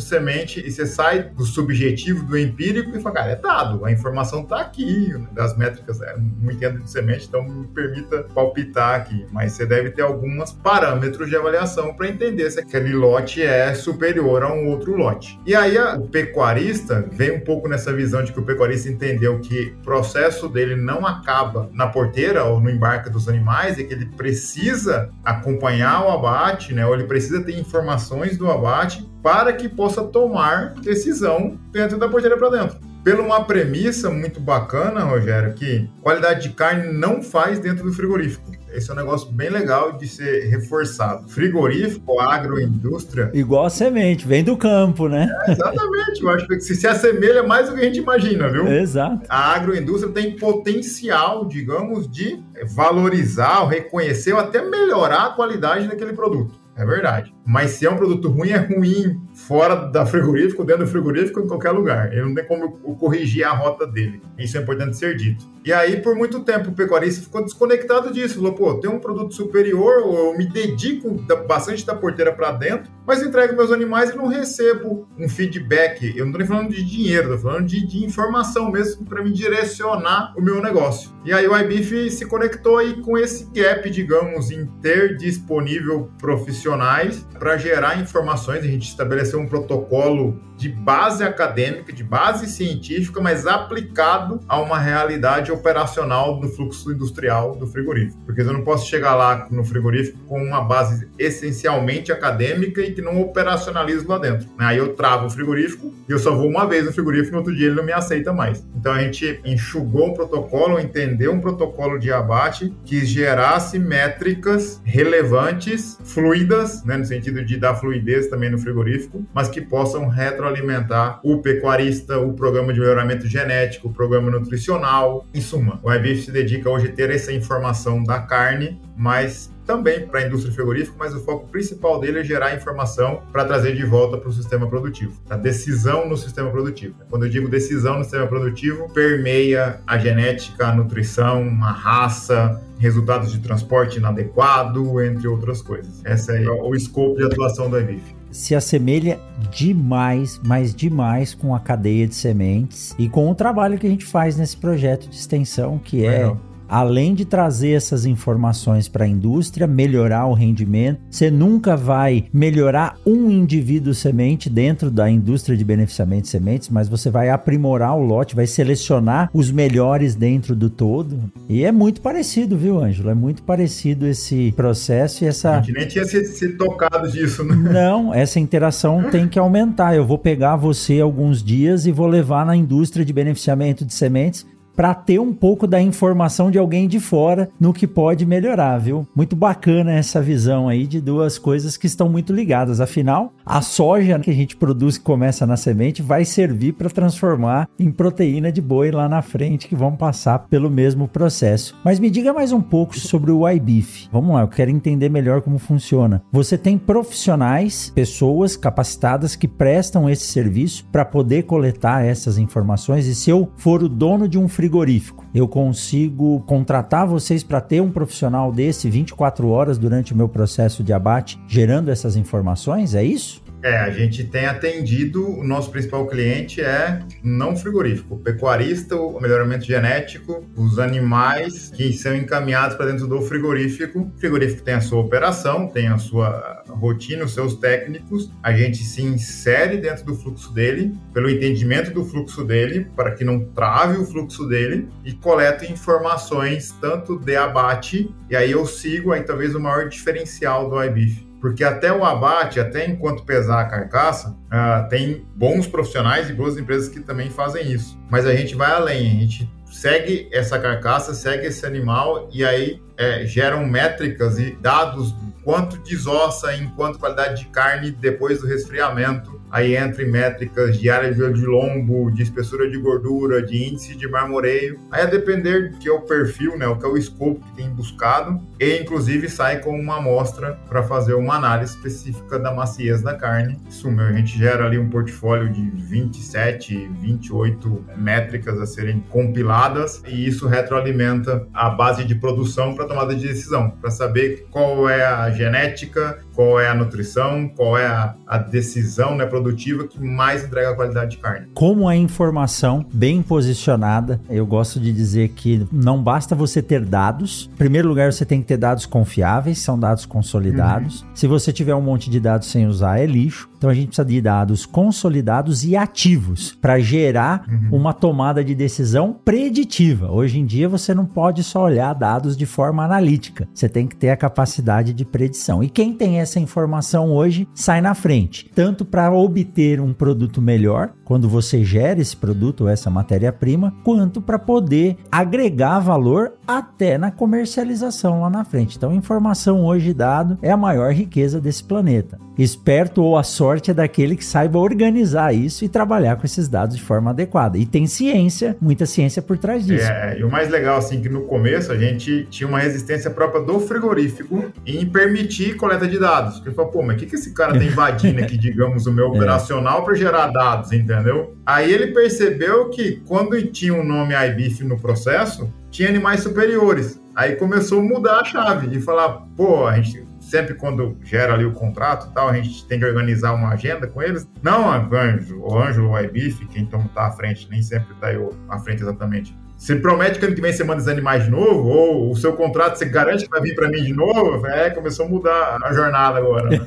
[0.00, 4.42] semente e você sai do subjetivo, do empírico e fala, cara, é dado, a informação
[4.42, 9.52] está aqui, das métricas, é, não entendo de semente, então me permita palpitar aqui, mas
[9.52, 14.52] você deve ter alguns parâmetros de avaliação para entender se aquele lote é superior a
[14.52, 15.38] um outro lote.
[15.46, 19.74] E aí o pecuarista vem um pouco nessa visão de que o pecuarista entendeu que
[19.80, 24.06] o processo dele não acaba na porteira ou no embarque dos animais e que ele
[24.06, 26.86] precisa acompanhar o abate, né?
[26.86, 32.36] Ou ele precisa ter informações do abate para que possa tomar decisão dentro da porteira
[32.36, 37.84] para dentro pela uma premissa muito bacana, Rogério, que qualidade de carne não faz dentro
[37.84, 38.50] do frigorífico.
[38.72, 41.28] Esse é um negócio bem legal de ser reforçado.
[41.28, 43.30] Frigorífico, agroindústria.
[43.34, 45.28] Igual a semente, vem do campo, né?
[45.46, 46.22] É, exatamente.
[46.22, 48.68] Eu acho que se, se assemelha mais do que a gente imagina, viu?
[48.68, 49.22] Exato.
[49.28, 52.40] A agroindústria tem potencial, digamos, de
[52.74, 56.60] valorizar, reconhecer ou até melhorar a qualidade daquele produto.
[56.76, 57.34] É verdade.
[57.50, 61.48] Mas se é um produto ruim, é ruim fora da frigorífico, dentro do frigorífico, em
[61.48, 62.12] qualquer lugar.
[62.12, 64.22] Ele não tem como corrigir a rota dele.
[64.38, 65.50] Isso é importante ser dito.
[65.64, 68.36] E aí, por muito tempo, o pecuarista ficou desconectado disso.
[68.36, 71.10] Falou, pô, tem um produto superior, eu me dedico
[71.46, 76.16] bastante da porteira para dentro, mas entrego meus animais e não recebo um feedback.
[76.16, 79.32] Eu não tô nem falando de dinheiro, tô falando de, de informação mesmo para me
[79.32, 81.10] direcionar o meu negócio.
[81.24, 87.26] E aí o iBeef se conectou aí com esse gap, digamos, em ter disponível profissionais
[87.40, 88.62] para gerar informações.
[88.62, 94.78] A gente estabeleceu um protocolo de base acadêmica, de base científica, mas aplicado a uma
[94.78, 98.20] realidade operacional do fluxo industrial do frigorífico.
[98.26, 103.00] Porque eu não posso chegar lá no frigorífico com uma base essencialmente acadêmica e que
[103.00, 104.46] não operacionalizo lá dentro.
[104.58, 107.56] Aí eu travo o frigorífico e eu só vou uma vez no frigorífico no outro
[107.56, 108.62] dia ele não me aceita mais.
[108.76, 115.98] Então a gente enxugou o protocolo, entendeu um protocolo de abate que gerasse métricas relevantes,
[116.04, 121.38] fluidas, né, no sentido de dar fluidez também no frigorífico, mas que possam retroalimentar o
[121.38, 125.26] pecuarista, o programa de melhoramento genético, o programa nutricional.
[125.32, 130.04] Em suma, o iBeef se dedica hoje a ter essa informação da carne, mas também
[130.04, 133.84] para a indústria frigorífica, mas o foco principal dele é gerar informação para trazer de
[133.84, 136.96] volta para o sistema produtivo, a decisão no sistema produtivo.
[137.08, 143.30] Quando eu digo decisão no sistema produtivo, permeia a genética, a nutrição, a raça, resultados
[143.30, 146.04] de transporte inadequado, entre outras coisas.
[146.04, 148.02] Esse é o escopo de atuação do IBIF
[148.32, 149.18] se assemelha
[149.50, 154.04] demais, mas demais com a cadeia de sementes e com o trabalho que a gente
[154.04, 156.32] faz nesse projeto de extensão, que é
[156.70, 162.96] além de trazer essas informações para a indústria, melhorar o rendimento, você nunca vai melhorar
[163.04, 168.02] um indivíduo semente dentro da indústria de beneficiamento de sementes, mas você vai aprimorar o
[168.02, 171.18] lote, vai selecionar os melhores dentro do todo.
[171.48, 173.10] E é muito parecido, viu, Ângelo?
[173.10, 175.56] É muito parecido esse processo e essa.
[175.56, 177.56] A gente nem tinha se, se tocado disso, né?
[177.56, 179.96] Não, essa interação tem que aumentar.
[179.96, 184.46] Eu vou pegar você alguns dias e vou levar na indústria de beneficiamento de sementes
[184.80, 189.06] para ter um pouco da informação de alguém de fora no que pode melhorar, viu?
[189.14, 192.80] Muito bacana essa visão aí de duas coisas que estão muito ligadas.
[192.80, 197.68] Afinal, a soja que a gente produz que começa na semente vai servir para transformar
[197.78, 201.76] em proteína de boi lá na frente que vão passar pelo mesmo processo.
[201.84, 204.08] Mas me diga mais um pouco sobre o iBeef.
[204.10, 206.22] Vamos lá, eu quero entender melhor como funciona.
[206.32, 213.14] Você tem profissionais, pessoas capacitadas que prestam esse serviço para poder coletar essas informações e
[213.14, 215.26] se eu for o dono de um frigorífico frigorífico.
[215.34, 220.84] Eu consigo contratar vocês para ter um profissional desse 24 horas durante o meu processo
[220.84, 222.94] de abate, gerando essas informações?
[222.94, 223.42] É isso?
[223.62, 229.64] É, a gente tem atendido, o nosso principal cliente é não frigorífico, pecuarista, o melhoramento
[229.64, 234.10] genético, os animais que são encaminhados para dentro do frigorífico.
[234.16, 238.30] O frigorífico tem a sua operação, tem a sua rotina, os seus técnicos.
[238.42, 243.24] A gente se insere dentro do fluxo dele, pelo entendimento do fluxo dele, para que
[243.24, 249.12] não trave o fluxo dele, e coleta informações tanto de abate, e aí eu sigo
[249.12, 253.64] aí talvez o maior diferencial do iBeef porque até o abate, até enquanto pesar a
[253.64, 257.98] carcaça, uh, tem bons profissionais e boas empresas que também fazem isso.
[258.10, 262.82] Mas a gente vai além, a gente segue essa carcaça, segue esse animal e aí
[263.00, 269.40] é, geram métricas e dados quanto desossa em quanto qualidade de carne depois do resfriamento
[269.50, 274.08] aí entra em métricas de área de lombo, de espessura de gordura, de índice de
[274.08, 274.78] marmoreio.
[274.90, 277.56] Aí a depender do que é o perfil, né, o que é o escopo que
[277.56, 283.02] tem buscado, e inclusive sai com uma amostra para fazer uma análise específica da maciez
[283.02, 283.58] da carne.
[283.68, 290.26] Isso, a gente gera ali um portfólio de 27, 28 métricas a serem compiladas e
[290.26, 295.30] isso retroalimenta a base de produção para tomada de decisão, para saber qual é a
[295.30, 300.70] genética, qual é a nutrição, qual é a, a decisão né, produtiva que mais entrega
[300.70, 301.46] a qualidade de carne.
[301.54, 307.48] Como a informação bem posicionada, eu gosto de dizer que não basta você ter dados.
[307.52, 311.02] Em primeiro lugar, você tem que ter dados confiáveis, são dados consolidados.
[311.02, 311.08] Uhum.
[311.14, 313.48] Se você tiver um monte de dados sem usar, é lixo.
[313.56, 317.78] Então a gente precisa de dados consolidados e ativos para gerar uhum.
[317.78, 320.10] uma tomada de decisão preditiva.
[320.10, 323.48] Hoje em dia você não pode só olhar dados de forma analítica.
[323.54, 325.62] Você tem que ter a capacidade de predição.
[325.62, 330.92] E quem tem essa informação hoje sai na frente, tanto para obter um produto melhor,
[331.04, 337.10] quando você gera esse produto ou essa matéria-prima, quanto para poder agregar valor até na
[337.10, 338.76] comercialização lá na frente.
[338.76, 342.18] Então, informação hoje dado é a maior riqueza desse planeta.
[342.38, 346.76] Esperto ou a sorte é daquele que saiba organizar isso e trabalhar com esses dados
[346.76, 347.58] de forma adequada.
[347.58, 349.90] E tem ciência, muita ciência por trás disso.
[349.90, 353.42] É, e o mais legal, assim, que no começo a gente tinha uma resistência própria
[353.42, 356.36] do frigorífico em permitir coleta de dados.
[356.36, 359.06] Porque falou, pô, mas o que, que esse cara tá invadindo aqui, digamos, o meu
[359.14, 359.16] é.
[359.16, 361.36] operacional para gerar dados, entendeu?
[361.44, 367.00] Aí ele percebeu que quando tinha o um nome iBeef no processo, tinha animais superiores.
[367.14, 371.44] Aí começou a mudar a chave e falar, pô, a gente sempre quando gera ali
[371.44, 374.28] o contrato e tal, a gente tem que organizar uma agenda com eles.
[374.42, 378.32] Não, Anjo, o Anjo, o iBif, quem então tá à frente, nem sempre tá eu
[378.48, 379.36] à frente exatamente.
[379.60, 381.68] Você promete que ano que vem você manda os animais de novo?
[381.68, 384.46] Ou o seu contrato você garante que vai vir para mim de novo?
[384.46, 386.48] É, começou a mudar a jornada agora.
[386.48, 386.58] Né?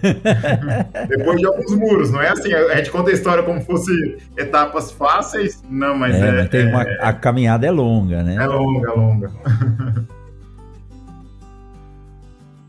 [1.10, 2.53] Depois de alguns muros, não é assim?
[2.53, 3.91] A gente conta a história como fosse
[4.38, 5.63] etapas fáceis.
[5.67, 6.19] Não, mas é.
[6.19, 8.36] é, mas é, uma, a caminhada é longa, né?
[8.36, 9.32] É longa, é longa.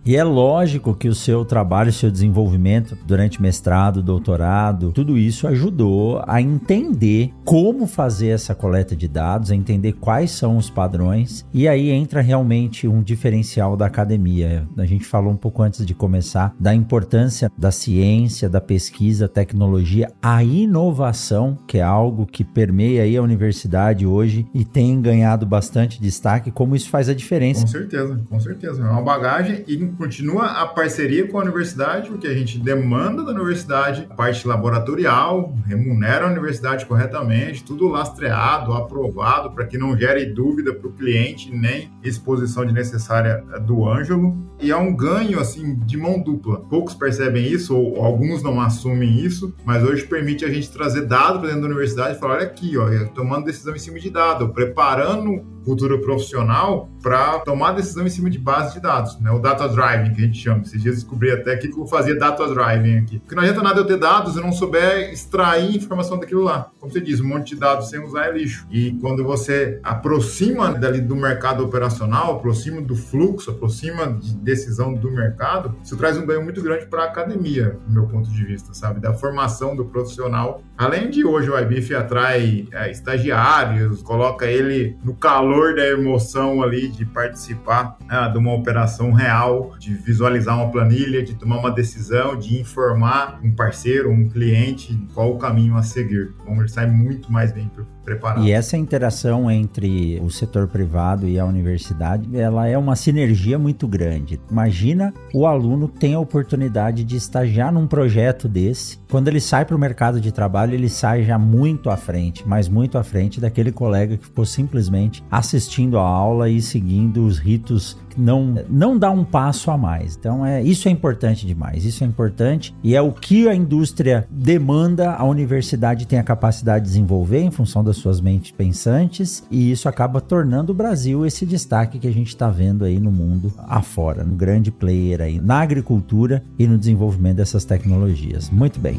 [0.06, 5.48] E é lógico que o seu trabalho, o seu desenvolvimento durante mestrado, doutorado, tudo isso
[5.48, 11.46] ajudou a entender como fazer essa coleta de dados, a entender quais são os padrões.
[11.54, 14.68] E aí entra realmente um diferencial da academia.
[14.76, 20.12] A gente falou um pouco antes de começar da importância da ciência, da pesquisa, tecnologia,
[20.20, 25.98] a inovação, que é algo que permeia aí a universidade hoje e tem ganhado bastante
[25.98, 27.62] destaque, como isso faz a diferença.
[27.62, 28.82] Com certeza, com certeza.
[28.82, 33.22] É uma bagagem e continua a parceria com a universidade, o que a gente demanda
[33.22, 39.96] da universidade, a parte laboratorial, remunera a universidade corretamente, tudo lastreado, aprovado, para que não
[39.96, 44.36] gere dúvida para o cliente, nem exposição desnecessária do Ângelo.
[44.64, 46.58] E é um ganho, assim, de mão dupla.
[46.58, 51.38] Poucos percebem isso, ou alguns não assumem isso, mas hoje permite a gente trazer dados
[51.38, 54.50] para dentro da universidade e falar, olha aqui, ó, tomando decisão em cima de dados,
[54.52, 59.30] preparando futuro profissional para tomar decisão em cima de base de dados, né?
[59.30, 60.62] O data driving que a gente chama.
[60.62, 63.18] Esses dias descobri até que eu fazia data driving aqui.
[63.18, 66.70] Porque não adianta nada eu ter dados e não souber extrair informação daquilo lá.
[66.78, 68.66] Como você diz, um monte de dados sem usar é lixo.
[68.70, 75.10] E quando você aproxima dali do mercado operacional, aproxima do fluxo, aproxima de decisão do
[75.10, 78.72] mercado, isso traz um ganho muito grande para a academia, do meu ponto de vista,
[78.72, 79.00] sabe?
[79.00, 80.62] Da formação do profissional.
[80.78, 86.88] Além de hoje o IBIF atrai é, estagiários, coloca ele no calor da emoção ali
[86.88, 92.36] de participar ah, de uma operação real, de visualizar uma planilha, de tomar uma decisão,
[92.36, 96.34] de informar um parceiro, um cliente qual o caminho a seguir.
[96.40, 97.93] Então ele sai muito mais bem preparado.
[98.42, 103.88] E essa interação entre o setor privado e a universidade, ela é uma sinergia muito
[103.88, 104.40] grande.
[104.50, 108.98] Imagina o aluno tem a oportunidade de estagiar num projeto desse.
[109.10, 112.68] Quando ele sai para o mercado de trabalho, ele sai já muito à frente, mas
[112.68, 117.96] muito à frente daquele colega que ficou simplesmente assistindo a aula e seguindo os ritos
[118.16, 120.16] não não dá um passo a mais.
[120.16, 121.84] Então é isso é importante demais.
[121.84, 126.84] Isso é importante e é o que a indústria demanda, a universidade tem a capacidade
[126.84, 131.46] de desenvolver em função das suas mentes pensantes e isso acaba tornando o Brasil esse
[131.46, 135.60] destaque que a gente está vendo aí no mundo afora, no grande player aí na
[135.60, 138.50] agricultura e no desenvolvimento dessas tecnologias.
[138.50, 138.98] Muito bem.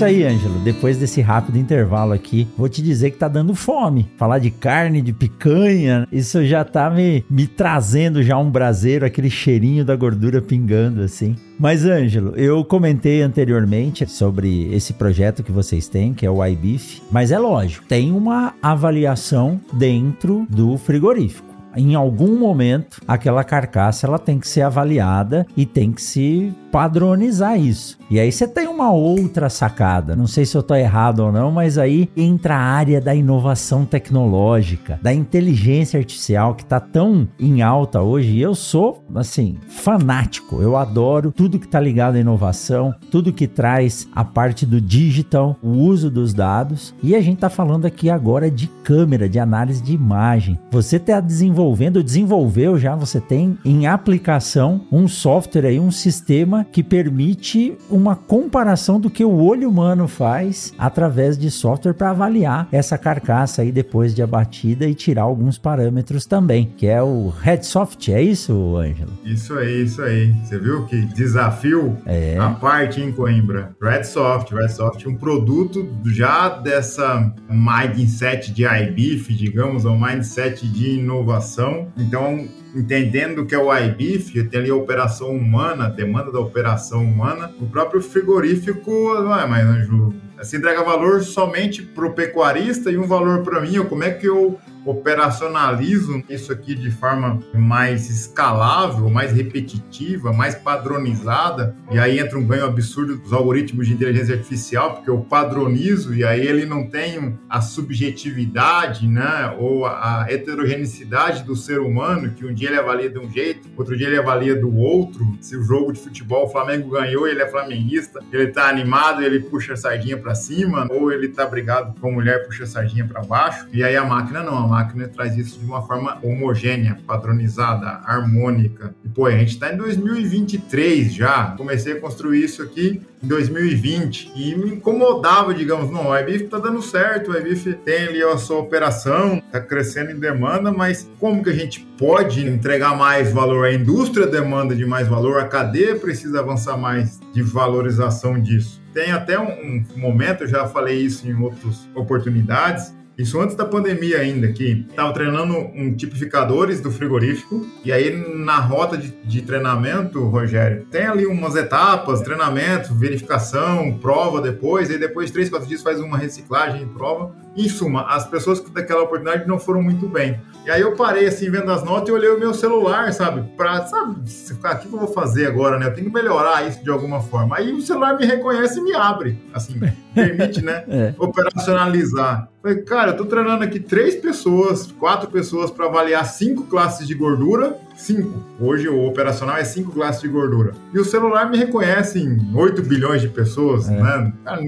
[0.00, 0.58] Isso aí, Ângelo.
[0.60, 4.10] Depois desse rápido intervalo aqui, vou te dizer que tá dando fome.
[4.16, 9.28] Falar de carne, de picanha, isso já tá me, me trazendo já um braseiro, aquele
[9.28, 11.36] cheirinho da gordura pingando assim.
[11.58, 17.02] Mas, Ângelo, eu comentei anteriormente sobre esse projeto que vocês têm, que é o iBeef,
[17.10, 24.18] mas é lógico, tem uma avaliação dentro do frigorífico em algum momento aquela carcaça ela
[24.18, 27.98] tem que ser avaliada e tem que se padronizar isso.
[28.08, 30.14] E aí você tem uma outra sacada.
[30.14, 33.84] Não sei se eu estou errado ou não, mas aí entra a área da inovação
[33.84, 38.30] tecnológica, da inteligência artificial que está tão em alta hoje.
[38.30, 40.62] E eu sou, assim, fanático.
[40.62, 45.56] Eu adoro tudo que está ligado à inovação, tudo que traz a parte do digital,
[45.62, 46.94] o uso dos dados.
[47.02, 50.58] E a gente está falando aqui agora de câmera, de análise de imagem.
[50.70, 56.64] Você está desenvolvendo desenvolvendo, desenvolveu já, você tem em aplicação um software aí, um sistema
[56.64, 62.66] que permite uma comparação do que o olho humano faz através de software para avaliar
[62.72, 68.10] essa carcaça aí depois de abatida e tirar alguns parâmetros também, que é o Redsoft,
[68.10, 69.12] é isso, Ângelo?
[69.24, 70.32] Isso aí, isso aí.
[70.42, 72.38] Você viu que desafio é.
[72.38, 73.72] a parte em Coimbra.
[73.82, 81.49] Redsoft, Redsoft, um produto já dessa mindset de iBeef, digamos, um mindset de inovação.
[81.96, 87.04] Então, entendendo que é o IBIF, tem ali a operação humana, a demanda da operação
[87.04, 92.90] humana, o próprio frigorífico, não é, mas Anjo, se entrega valor somente para o pecuarista
[92.90, 98.08] e um valor para mim, como é que eu operacionalizo isso aqui de forma mais
[98.10, 104.34] escalável, mais repetitiva, mais padronizada, e aí entra um ganho absurdo dos algoritmos de inteligência
[104.34, 111.42] artificial, porque eu padronizo e aí ele não tem a subjetividade, né, ou a heterogeneidade
[111.44, 114.54] do ser humano, que um dia ele avalia de um jeito, outro dia ele avalia
[114.54, 115.36] do outro.
[115.40, 119.40] Se o jogo de futebol o Flamengo ganhou, ele é flamenguista, ele tá animado, ele
[119.40, 123.06] puxa a sardinha para cima, ou ele tá brigado com a mulher, puxa a sardinha
[123.06, 123.66] para baixo.
[123.72, 128.94] E aí a máquina não, máquina traz isso de uma forma homogênea, padronizada, harmônica.
[129.04, 131.54] E, pô, a gente está em 2023 já.
[131.56, 136.58] Comecei a construir isso aqui em 2020 e me incomodava, digamos, não, o iBIF está
[136.58, 141.42] dando certo, o iBIF tem ali a sua operação, está crescendo em demanda, mas como
[141.42, 143.66] que a gente pode entregar mais valor?
[143.66, 148.80] A indústria demanda de mais valor, a cadeia precisa avançar mais de valorização disso.
[148.94, 153.64] Tem até um, um momento, eu já falei isso em outras oportunidades, isso antes da
[153.64, 157.66] pandemia ainda, que estava treinando um tipificadores do frigorífico.
[157.84, 164.40] E aí, na rota de, de, treinamento, Rogério, tem ali umas etapas, treinamento, verificação, prova
[164.40, 164.88] depois.
[164.90, 167.34] E depois de três, quatro dias faz uma reciclagem e prova.
[167.56, 170.40] Em suma, as pessoas que daquela oportunidade não foram muito bem.
[170.64, 173.42] E aí eu parei assim, vendo as notas e olhei o meu celular, sabe?
[173.56, 175.86] Pra, sabe, ficar, o que eu vou fazer agora, né?
[175.86, 177.56] Eu tenho que melhorar isso de alguma forma.
[177.56, 179.42] Aí o celular me reconhece e me abre.
[179.54, 179.80] Assim,
[180.14, 180.84] permite, né?
[180.86, 181.14] É.
[181.18, 182.48] Operacionalizar.
[182.62, 187.14] Falei, cara, eu tô treinando aqui três pessoas, quatro pessoas para avaliar cinco classes de
[187.14, 187.78] gordura.
[188.00, 188.42] Cinco.
[188.58, 190.72] Hoje o operacional é cinco classes de gordura.
[190.92, 193.92] E o celular me reconhece em 8 bilhões de pessoas, é.
[193.92, 194.32] né?
[194.42, 194.62] Cara,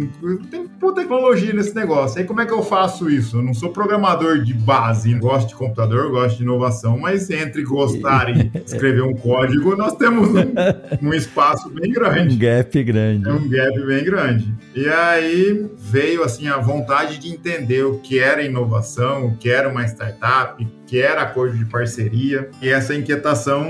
[0.51, 2.19] tem pô, tecnologia nesse negócio.
[2.19, 3.39] Aí como é que eu faço isso?
[3.39, 8.29] Eu não sou programador de base, gosto de computador, gosto de inovação, mas entre gostar
[8.29, 12.35] e escrever um código, nós temos um, um espaço bem grande.
[12.35, 13.29] Um gap grande.
[13.29, 14.55] É um gap bem grande.
[14.75, 19.69] E aí veio assim a vontade de entender o que era inovação, o que era
[19.71, 22.51] uma startup, que era acordo de parceria.
[22.61, 23.67] E essa inquietação,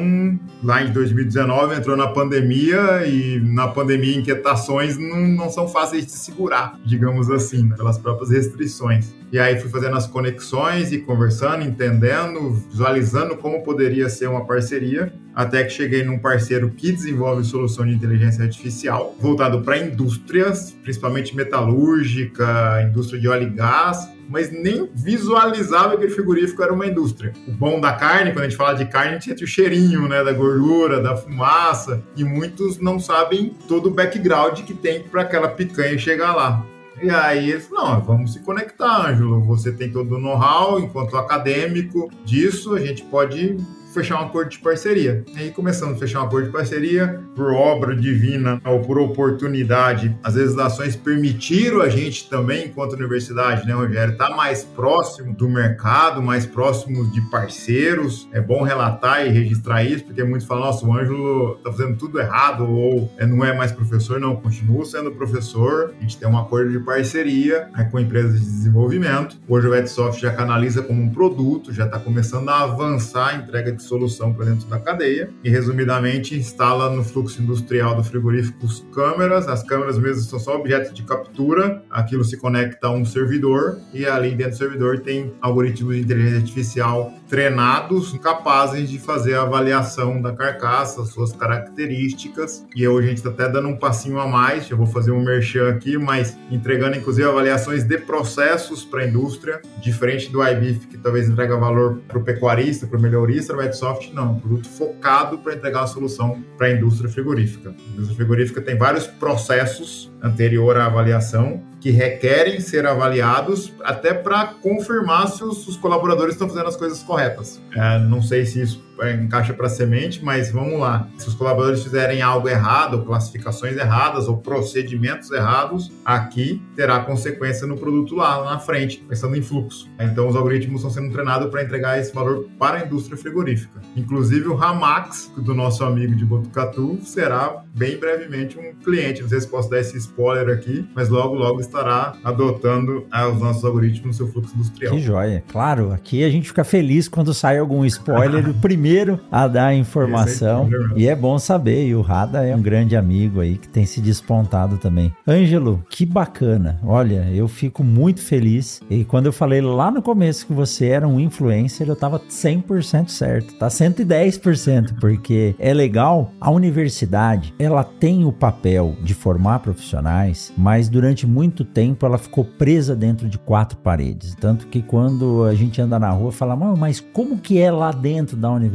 [0.61, 6.11] lá em 2019, entrou na pandemia e na pandemia inquietações não, não são fáceis de
[6.11, 9.14] segurar, digamos assim, né, pelas próprias restrições.
[9.31, 15.14] E aí fui fazendo as conexões e conversando, entendendo, visualizando como poderia ser uma parceria,
[15.35, 21.35] até que cheguei num parceiro que desenvolve solução de inteligência artificial, voltado para indústrias, principalmente
[21.35, 27.33] metalúrgica, indústria de óleo e gás, mas nem visualizava que aquele frigorífico era uma indústria.
[27.47, 30.09] O bom da carne, quando a gente fala de carne, a gente sente o cheirinho,
[30.09, 35.22] né, da gordura, da fumaça, e muitos não sabem todo o background que tem para
[35.22, 36.64] aquela picanha chegar lá.
[37.03, 39.43] E aí eles não, vamos se conectar, Ângelo.
[39.43, 43.57] Você tem todo o know-how enquanto acadêmico disso, a gente pode
[43.93, 45.24] fechar um acordo de parceria.
[45.34, 50.16] E aí começamos a fechar um acordo de parceria por obra divina ou por oportunidade.
[50.22, 55.49] As ações permitiram a gente também, enquanto universidade, né, Rogério, estar tá mais próximo do
[55.49, 58.28] mercado, mais próximo de parceiros.
[58.32, 62.20] É bom relatar e registrar isso, porque muitos falam, nossa, o Ângelo tá fazendo tudo
[62.20, 64.18] errado ou é, não é mais professor.
[64.18, 65.95] Não, continua sendo professor.
[65.99, 69.36] A gente tem um acordo de parceria né, com empresas de desenvolvimento.
[69.49, 73.72] Hoje o Edsoft já canaliza como um produto, já está começando a avançar a entrega
[73.72, 79.49] de solução para dentro da cadeia e, resumidamente, instala no fluxo industrial do frigorífico câmeras.
[79.49, 84.07] As câmeras mesmo são só objetos de captura, aquilo se conecta a um servidor e
[84.07, 90.20] ali dentro do servidor tem algoritmos de inteligência artificial treinados, capazes de fazer a avaliação
[90.20, 92.66] da carcaça, suas características.
[92.76, 95.24] E hoje a gente está até dando um passinho a mais, eu vou fazer um
[95.24, 100.99] merchan aqui, mas entregando inclusive avaliações de processos para a indústria, diferente do iBeef, que
[100.99, 104.68] talvez entrega valor para o pecuarista, para o melhorista, vai Microsoft não, é um produto
[104.68, 107.70] focado para entregar a solução para a indústria frigorífica.
[107.70, 114.47] A indústria frigorífica tem vários processos anterior à avaliação que requerem ser avaliados até para
[114.47, 117.61] confirmar se os, os, colaboradores estão fazendo as coisas corretas.
[117.75, 121.09] É, não sei se isso encaixa para semente, mas vamos lá.
[121.16, 127.76] Se os colaboradores fizerem algo errado, classificações erradas, ou procedimentos errados, aqui terá consequência no
[127.76, 129.90] produto lá na frente, pensando em fluxo.
[129.99, 133.80] Então os algoritmos estão sendo treinados para entregar esse valor para a indústria frigorífica.
[133.97, 139.22] Inclusive o Ramax, do nosso amigo de Botucatu, será bem brevemente um cliente.
[139.22, 143.40] Não sei se posso dar esse spoiler aqui, mas logo, logo estará adotando ah, os
[143.40, 144.95] nossos algoritmos no seu fluxo industrial.
[144.95, 145.43] Que joia.
[145.49, 148.82] Claro, aqui a gente fica feliz quando sai algum spoiler, o primeiro
[149.30, 150.68] a dar informação.
[150.97, 151.87] É e é bom saber.
[151.87, 155.12] E o Rada é um grande amigo aí que tem se despontado também.
[155.26, 156.80] Ângelo, que bacana.
[156.85, 158.80] Olha, eu fico muito feliz.
[158.91, 163.09] E quando eu falei lá no começo que você era um influencer, eu tava 100%
[163.09, 163.55] certo.
[163.55, 166.33] Tá 110%, porque é legal.
[166.41, 172.45] A universidade, ela tem o papel de formar profissionais, mas durante muito tempo ela ficou
[172.45, 174.35] presa dentro de quatro paredes.
[174.35, 178.37] Tanto que quando a gente anda na rua, fala, mas como que é lá dentro
[178.37, 178.72] da universidade?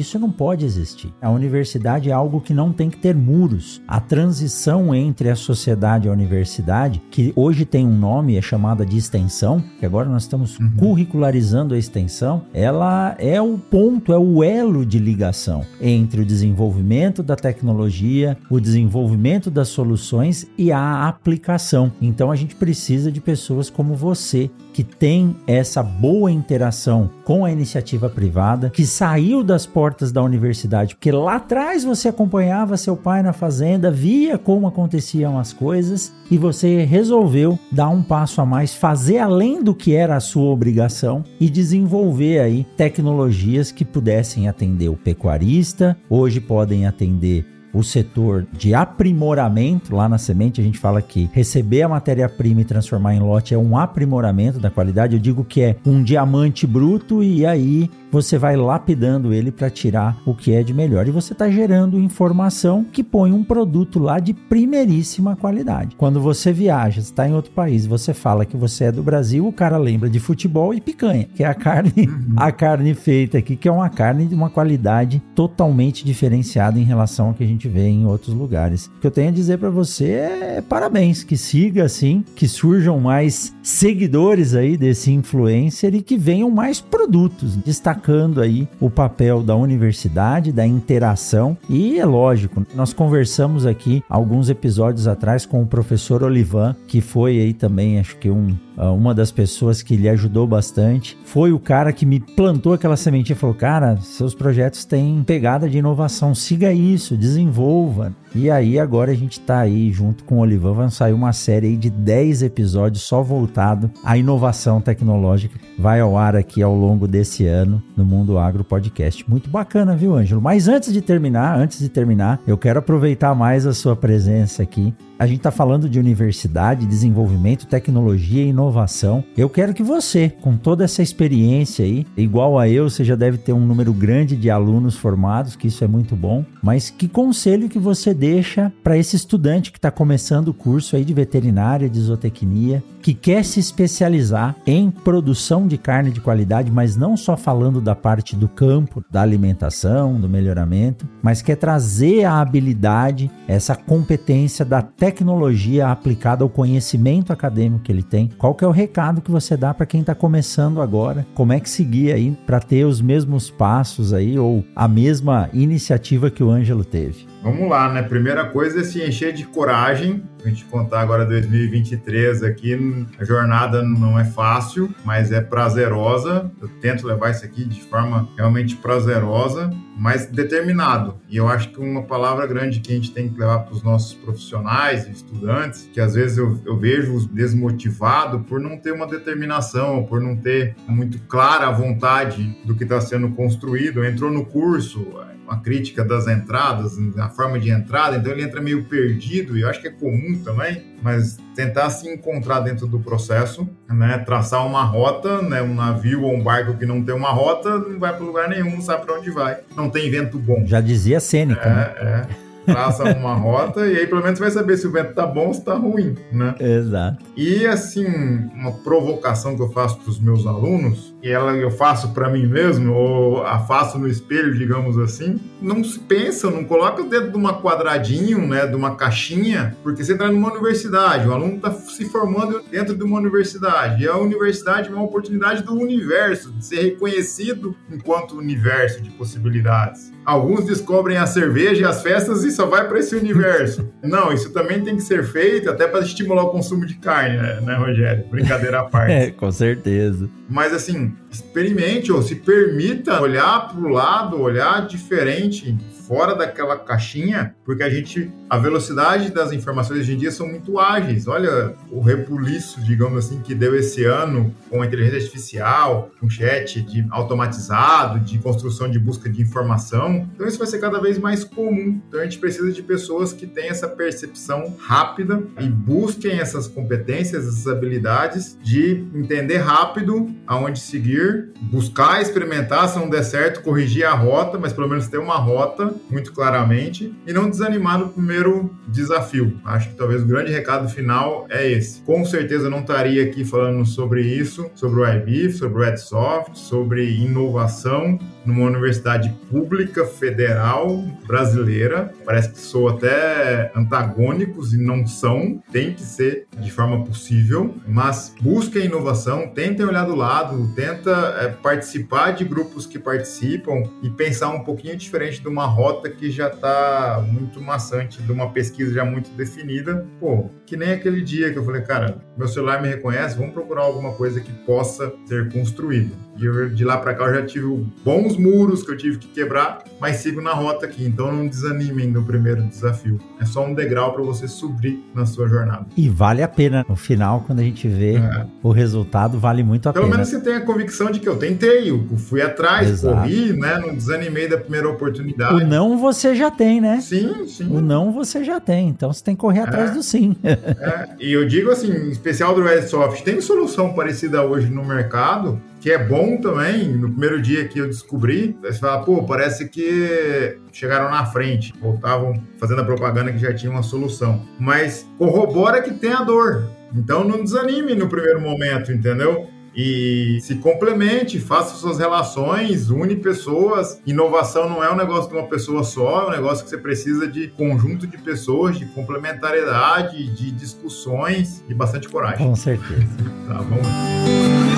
[0.00, 1.12] Isso não pode existir.
[1.20, 3.80] A universidade é algo que não tem que ter muros.
[3.86, 8.84] A transição entre a sociedade e a universidade, que hoje tem um nome, é chamada
[8.84, 10.70] de extensão, que agora nós estamos uhum.
[10.76, 17.22] curricularizando a extensão, ela é o ponto, é o elo de ligação entre o desenvolvimento
[17.22, 21.92] da tecnologia, o desenvolvimento das soluções e a aplicação.
[22.00, 27.50] Então a gente precisa de pessoas como você que tem essa boa interação com a
[27.50, 33.22] iniciativa privada, que saiu das portas da universidade, porque lá atrás você acompanhava seu pai
[33.22, 38.74] na fazenda, via como aconteciam as coisas e você resolveu dar um passo a mais,
[38.74, 44.88] fazer além do que era a sua obrigação e desenvolver aí tecnologias que pudessem atender
[44.88, 51.02] o pecuarista, hoje podem atender o setor de aprimoramento lá na semente, a gente fala
[51.02, 55.14] que receber a matéria-prima e transformar em lote é um aprimoramento da qualidade.
[55.14, 60.20] Eu digo que é um diamante bruto e aí você vai lapidando ele para tirar
[60.24, 61.06] o que é de melhor.
[61.06, 65.96] E você está gerando informação que põe um produto lá de primeiríssima qualidade.
[65.96, 69.52] Quando você viaja, está em outro país, você fala que você é do Brasil, o
[69.52, 72.34] cara lembra de futebol e picanha, que é a carne, uhum.
[72.36, 77.28] a carne feita aqui, que é uma carne de uma qualidade totalmente diferenciada em relação
[77.28, 78.86] ao que a gente vê em outros lugares.
[78.86, 82.98] O que eu tenho a dizer para você é parabéns, que siga assim, que surjam
[82.98, 87.56] mais seguidores aí desse influencer e que venham mais produtos.
[87.56, 91.56] Destacar destacando aí o papel da universidade, da interação.
[91.68, 97.38] E é lógico, nós conversamos aqui alguns episódios atrás com o professor Olivan, que foi
[97.40, 101.92] aí também, acho que um uma das pessoas que lhe ajudou bastante, foi o cara
[101.92, 106.72] que me plantou aquela sementinha e falou: Cara, seus projetos têm pegada de inovação, siga
[106.72, 108.14] isso, desenvolva.
[108.34, 111.68] E aí, agora a gente tá aí junto com o Olivan, vai sair uma série
[111.68, 115.58] aí de 10 episódios só voltado à inovação tecnológica.
[115.78, 119.28] Vai ao ar aqui ao longo desse ano no Mundo Agro Podcast.
[119.28, 120.42] Muito bacana, viu, Ângelo?
[120.42, 124.94] Mas antes de terminar, antes de terminar, eu quero aproveitar mais a sua presença aqui
[125.18, 129.24] a gente está falando de universidade, desenvolvimento, tecnologia e inovação.
[129.36, 133.38] Eu quero que você, com toda essa experiência aí, igual a eu, você já deve
[133.38, 136.44] ter um número grande de alunos formados, que isso é muito bom.
[136.62, 141.04] Mas que conselho que você deixa para esse estudante que está começando o curso aí
[141.04, 146.94] de veterinária, de zootecnia, que quer se especializar em produção de carne de qualidade, mas
[146.94, 152.38] não só falando da parte do campo, da alimentação, do melhoramento, mas quer trazer a
[152.38, 158.28] habilidade, essa competência da tecnologia aplicada ao conhecimento acadêmico que ele tem.
[158.36, 161.26] Qual que é o recado que você dá para quem está começando agora?
[161.34, 166.30] Como é que seguir aí para ter os mesmos passos aí ou a mesma iniciativa
[166.30, 167.26] que o Ângelo teve?
[167.42, 168.02] Vamos lá, né?
[168.02, 170.22] Primeira coisa é se encher de coragem.
[170.44, 176.50] A gente contar agora 2023 aqui, a jornada não é fácil, mas é prazerosa.
[176.60, 181.16] Eu tento levar isso aqui de forma realmente prazerosa, mas determinado.
[181.28, 183.82] E eu acho que uma palavra grande que a gente tem que levar para os
[183.82, 189.06] nossos profissionais e estudantes, que às vezes eu, eu vejo-os desmotivados por não ter uma
[189.06, 194.04] determinação, por não ter muito clara a vontade do que está sendo construído.
[194.04, 195.04] Entrou no curso,
[195.48, 199.68] uma crítica das entradas, a forma de entrada, então ele entra meio perdido, e eu
[199.68, 204.84] acho que é comum também, mas tentar se encontrar dentro do processo, né, traçar uma
[204.84, 208.24] rota, né, um navio ou um barco que não tem uma rota, não vai para
[208.24, 210.64] lugar nenhum, não sabe para onde vai, não tem vento bom.
[210.66, 212.26] Já dizia Sêneca, é, né?
[212.44, 215.46] É traça uma rota e aí pelo menos vai saber se o vento tá bom
[215.46, 216.54] ou se tá ruim, né?
[216.60, 217.24] Exato.
[217.36, 218.06] E assim,
[218.54, 222.46] uma provocação que eu faço para os meus alunos e ela eu faço para mim
[222.46, 227.36] mesmo, ou a faço no espelho, digamos assim, não se pensa, não coloca dentro de
[227.36, 232.04] uma quadradinho, né, de uma caixinha, porque você entra numa universidade, o aluno está se
[232.06, 236.82] formando dentro de uma universidade, e a universidade é uma oportunidade do universo, de ser
[236.82, 240.12] reconhecido enquanto universo de possibilidades.
[240.28, 243.90] Alguns descobrem a cerveja e as festas e só vai para esse universo.
[244.04, 247.62] Não, isso também tem que ser feito até para estimular o consumo de carne, né,
[247.62, 248.26] né Rogério?
[248.30, 249.10] Brincadeira à parte.
[249.10, 250.28] É, com certeza.
[250.46, 255.74] Mas assim, experimente ou se permita olhar para o lado, olhar diferente
[256.08, 260.78] fora daquela caixinha, porque a gente, a velocidade das informações hoje em dia são muito
[260.78, 261.28] ágeis.
[261.28, 266.80] Olha o rebuliço, digamos assim, que deu esse ano com a inteligência artificial, com chat
[266.80, 270.26] de automatizado, de construção de busca de informação.
[270.34, 272.00] Então isso vai ser cada vez mais comum.
[272.08, 277.46] Então a gente precisa de pessoas que tenham essa percepção rápida e busquem essas competências,
[277.46, 284.14] essas habilidades de entender rápido aonde seguir, buscar experimentar, se não der certo, corrigir a
[284.14, 289.58] rota, mas pelo menos ter uma rota muito claramente e não desanimar no primeiro desafio.
[289.64, 292.02] Acho que talvez o grande recado final é esse.
[292.02, 297.10] Com certeza não estaria aqui falando sobre isso, sobre o IBIF, sobre o Redsoft, sobre
[297.10, 298.18] inovação
[298.48, 302.10] numa universidade pública federal brasileira.
[302.24, 308.34] Parece que sou até antagônicos e não são, tem que ser de forma possível, mas
[308.40, 314.48] busquem inovação, tentem olhar do lado, tenta é, participar de grupos que participam e pensar
[314.48, 319.04] um pouquinho diferente de uma rota que já está muito maçante, de uma pesquisa já
[319.04, 320.06] muito definida.
[320.18, 323.82] Pô, que nem aquele dia que eu falei, cara, meu celular me reconhece, vamos procurar
[323.82, 326.14] alguma coisa que possa ser construída.
[326.38, 327.66] E eu, de lá para cá eu já tive
[328.04, 331.04] bons muros que eu tive que quebrar, mas sigo na rota aqui.
[331.04, 333.18] Então não desanimem no primeiro desafio.
[333.40, 335.86] É só um degrau para você subir na sua jornada.
[335.96, 336.84] E vale a pena.
[336.88, 338.46] No final, quando a gente vê é.
[338.62, 340.16] o resultado, vale muito a Pelo pena.
[340.16, 343.16] Pelo menos você tem a convicção de que eu tentei, eu fui atrás, Exato.
[343.16, 343.78] corri, né?
[343.78, 345.62] Não desanimei da primeira oportunidade.
[345.62, 347.00] O não você já tem, né?
[347.00, 347.68] Sim, sim.
[347.68, 348.88] O não você já tem.
[348.88, 349.94] Então você tem que correr atrás é.
[349.94, 350.36] do sim.
[350.42, 351.08] é.
[351.20, 355.90] E eu digo assim, em especial do Redsoft, tem solução parecida hoje no mercado que
[355.90, 356.88] é bom também.
[356.88, 362.34] No primeiro dia que eu descobri, você fala, pô, parece que chegaram na frente, voltavam
[362.58, 364.46] fazendo a propaganda que já tinha uma solução.
[364.58, 366.68] Mas corrobora que tem a dor.
[366.94, 369.48] Então não desanime no primeiro momento, entendeu?
[369.80, 374.00] e se complemente, faça suas relações, une pessoas.
[374.04, 377.28] Inovação não é um negócio de uma pessoa só, é um negócio que você precisa
[377.28, 382.44] de conjunto de pessoas, de complementariedade, de discussões e bastante coragem.
[382.44, 383.06] Com certeza.
[383.46, 384.77] tá, vamos.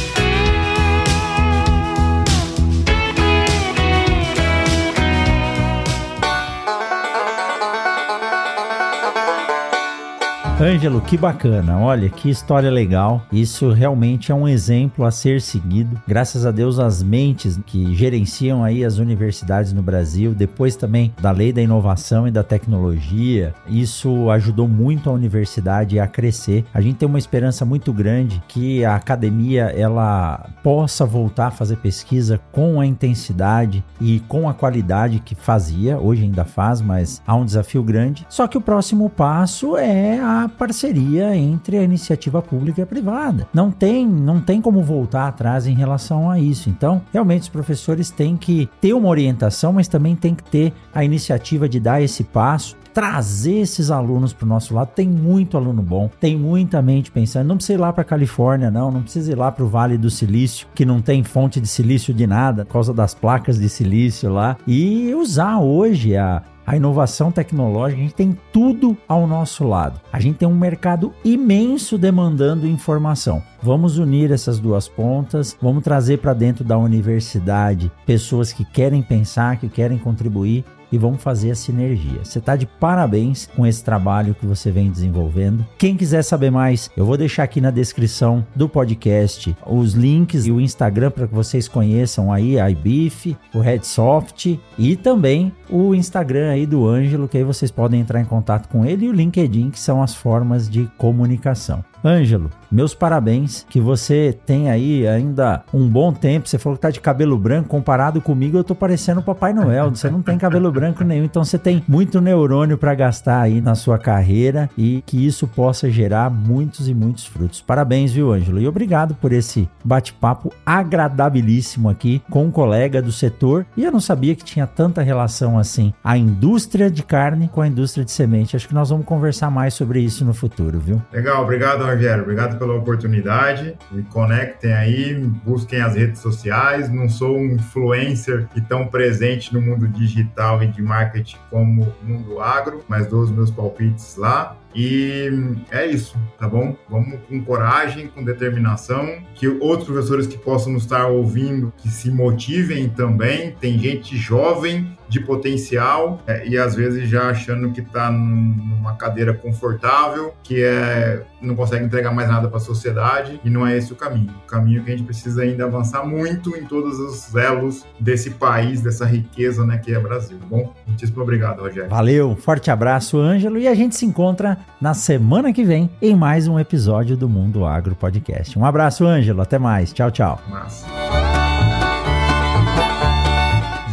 [10.61, 11.79] Ângelo, que bacana.
[11.79, 13.25] Olha, que história legal.
[13.31, 15.99] Isso realmente é um exemplo a ser seguido.
[16.07, 21.31] Graças a Deus, as mentes que gerenciam aí as universidades no Brasil, depois também da
[21.31, 26.63] lei da inovação e da tecnologia, isso ajudou muito a universidade a crescer.
[26.71, 31.77] A gente tem uma esperança muito grande que a academia ela possa voltar a fazer
[31.77, 37.33] pesquisa com a intensidade e com a qualidade que fazia, hoje ainda faz, mas há
[37.33, 38.27] um desafio grande.
[38.29, 43.47] Só que o próximo passo é a parceria entre a iniciativa pública e a privada.
[43.53, 46.69] Não tem, não tem como voltar atrás em relação a isso.
[46.69, 51.03] Então, realmente os professores têm que ter uma orientação, mas também tem que ter a
[51.03, 54.91] iniciativa de dar esse passo trazer esses alunos para o nosso lado.
[54.95, 57.47] Tem muito aluno bom, tem muita mente pensando.
[57.47, 60.09] Não precisa ir lá para Califórnia, não, não precisa ir lá para o Vale do
[60.09, 64.31] Silício, que não tem fonte de silício de nada, por causa das placas de silício
[64.31, 69.99] lá, e usar hoje a, a inovação tecnológica, a gente tem tudo ao nosso lado.
[70.11, 73.41] A gente tem um mercado imenso demandando informação.
[73.61, 79.57] Vamos unir essas duas pontas, vamos trazer para dentro da universidade pessoas que querem pensar,
[79.57, 82.23] que querem contribuir e vamos fazer a sinergia.
[82.23, 85.65] Você está de parabéns com esse trabalho que você vem desenvolvendo.
[85.77, 90.51] Quem quiser saber mais, eu vou deixar aqui na descrição do podcast os links e
[90.51, 96.51] o Instagram para que vocês conheçam aí a iBeef, o Redsoft e também o Instagram
[96.51, 99.69] aí do Ângelo, que aí vocês podem entrar em contato com ele e o LinkedIn,
[99.69, 101.83] que são as formas de comunicação.
[102.03, 106.47] Ângelo, meus parabéns, que você tem aí ainda um bom tempo.
[106.47, 109.89] Você falou que tá de cabelo branco, comparado comigo, eu tô parecendo Papai Noel.
[109.89, 113.75] Você não tem cabelo branco nenhum, então você tem muito neurônio para gastar aí na
[113.75, 117.61] sua carreira e que isso possa gerar muitos e muitos frutos.
[117.61, 118.59] Parabéns, viu, Ângelo?
[118.59, 123.65] E obrigado por esse bate-papo agradabilíssimo aqui com um colega do setor.
[123.75, 127.67] E eu não sabia que tinha tanta relação assim a indústria de carne com a
[127.67, 128.55] indústria de semente.
[128.55, 131.01] Acho que nós vamos conversar mais sobre isso no futuro, viu?
[131.11, 132.23] Legal, obrigado, Rogério.
[132.23, 133.77] Obrigado pela oportunidade.
[133.91, 135.13] Me conectem aí,
[135.43, 136.89] busquem as redes sociais.
[136.89, 142.15] Não sou um influencer e tão presente no mundo digital e de marketing como no
[142.15, 144.57] mundo agro, mas dou os meus palpites lá.
[144.73, 145.29] E
[145.69, 146.75] é isso, tá bom?
[146.89, 152.89] Vamos com coragem, com determinação, que outros professores que possam estar ouvindo, que se motivem
[152.89, 153.55] também.
[153.59, 159.33] Tem gente jovem de potencial é, e às vezes já achando que está numa cadeira
[159.33, 163.91] confortável, que é não consegue entregar mais nada para a sociedade e não é esse
[163.91, 164.31] o caminho.
[164.43, 168.81] O caminho que a gente precisa ainda avançar muito em todos os elos desse país,
[168.81, 170.37] dessa riqueza, né, que é Brasil.
[170.37, 171.89] Tá bom, muitíssimo obrigado, Rogério.
[171.89, 176.47] Valeu, forte abraço, Ângelo, e a gente se encontra na semana que vem em mais
[176.47, 178.57] um episódio do Mundo Agro Podcast.
[178.57, 179.93] Um abraço, Ângelo, até mais.
[179.93, 180.39] Tchau, tchau.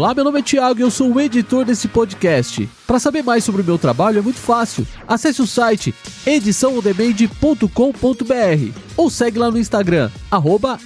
[0.00, 2.66] Olá, meu nome é Thiago e eu sou o editor desse podcast.
[2.86, 4.86] Para saber mais sobre o meu trabalho é muito fácil.
[5.06, 5.94] Acesse o site
[6.24, 10.78] ediçãoondemand.com.br ou segue lá no Instagram, arroba.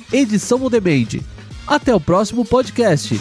[1.65, 3.21] Até o próximo podcast.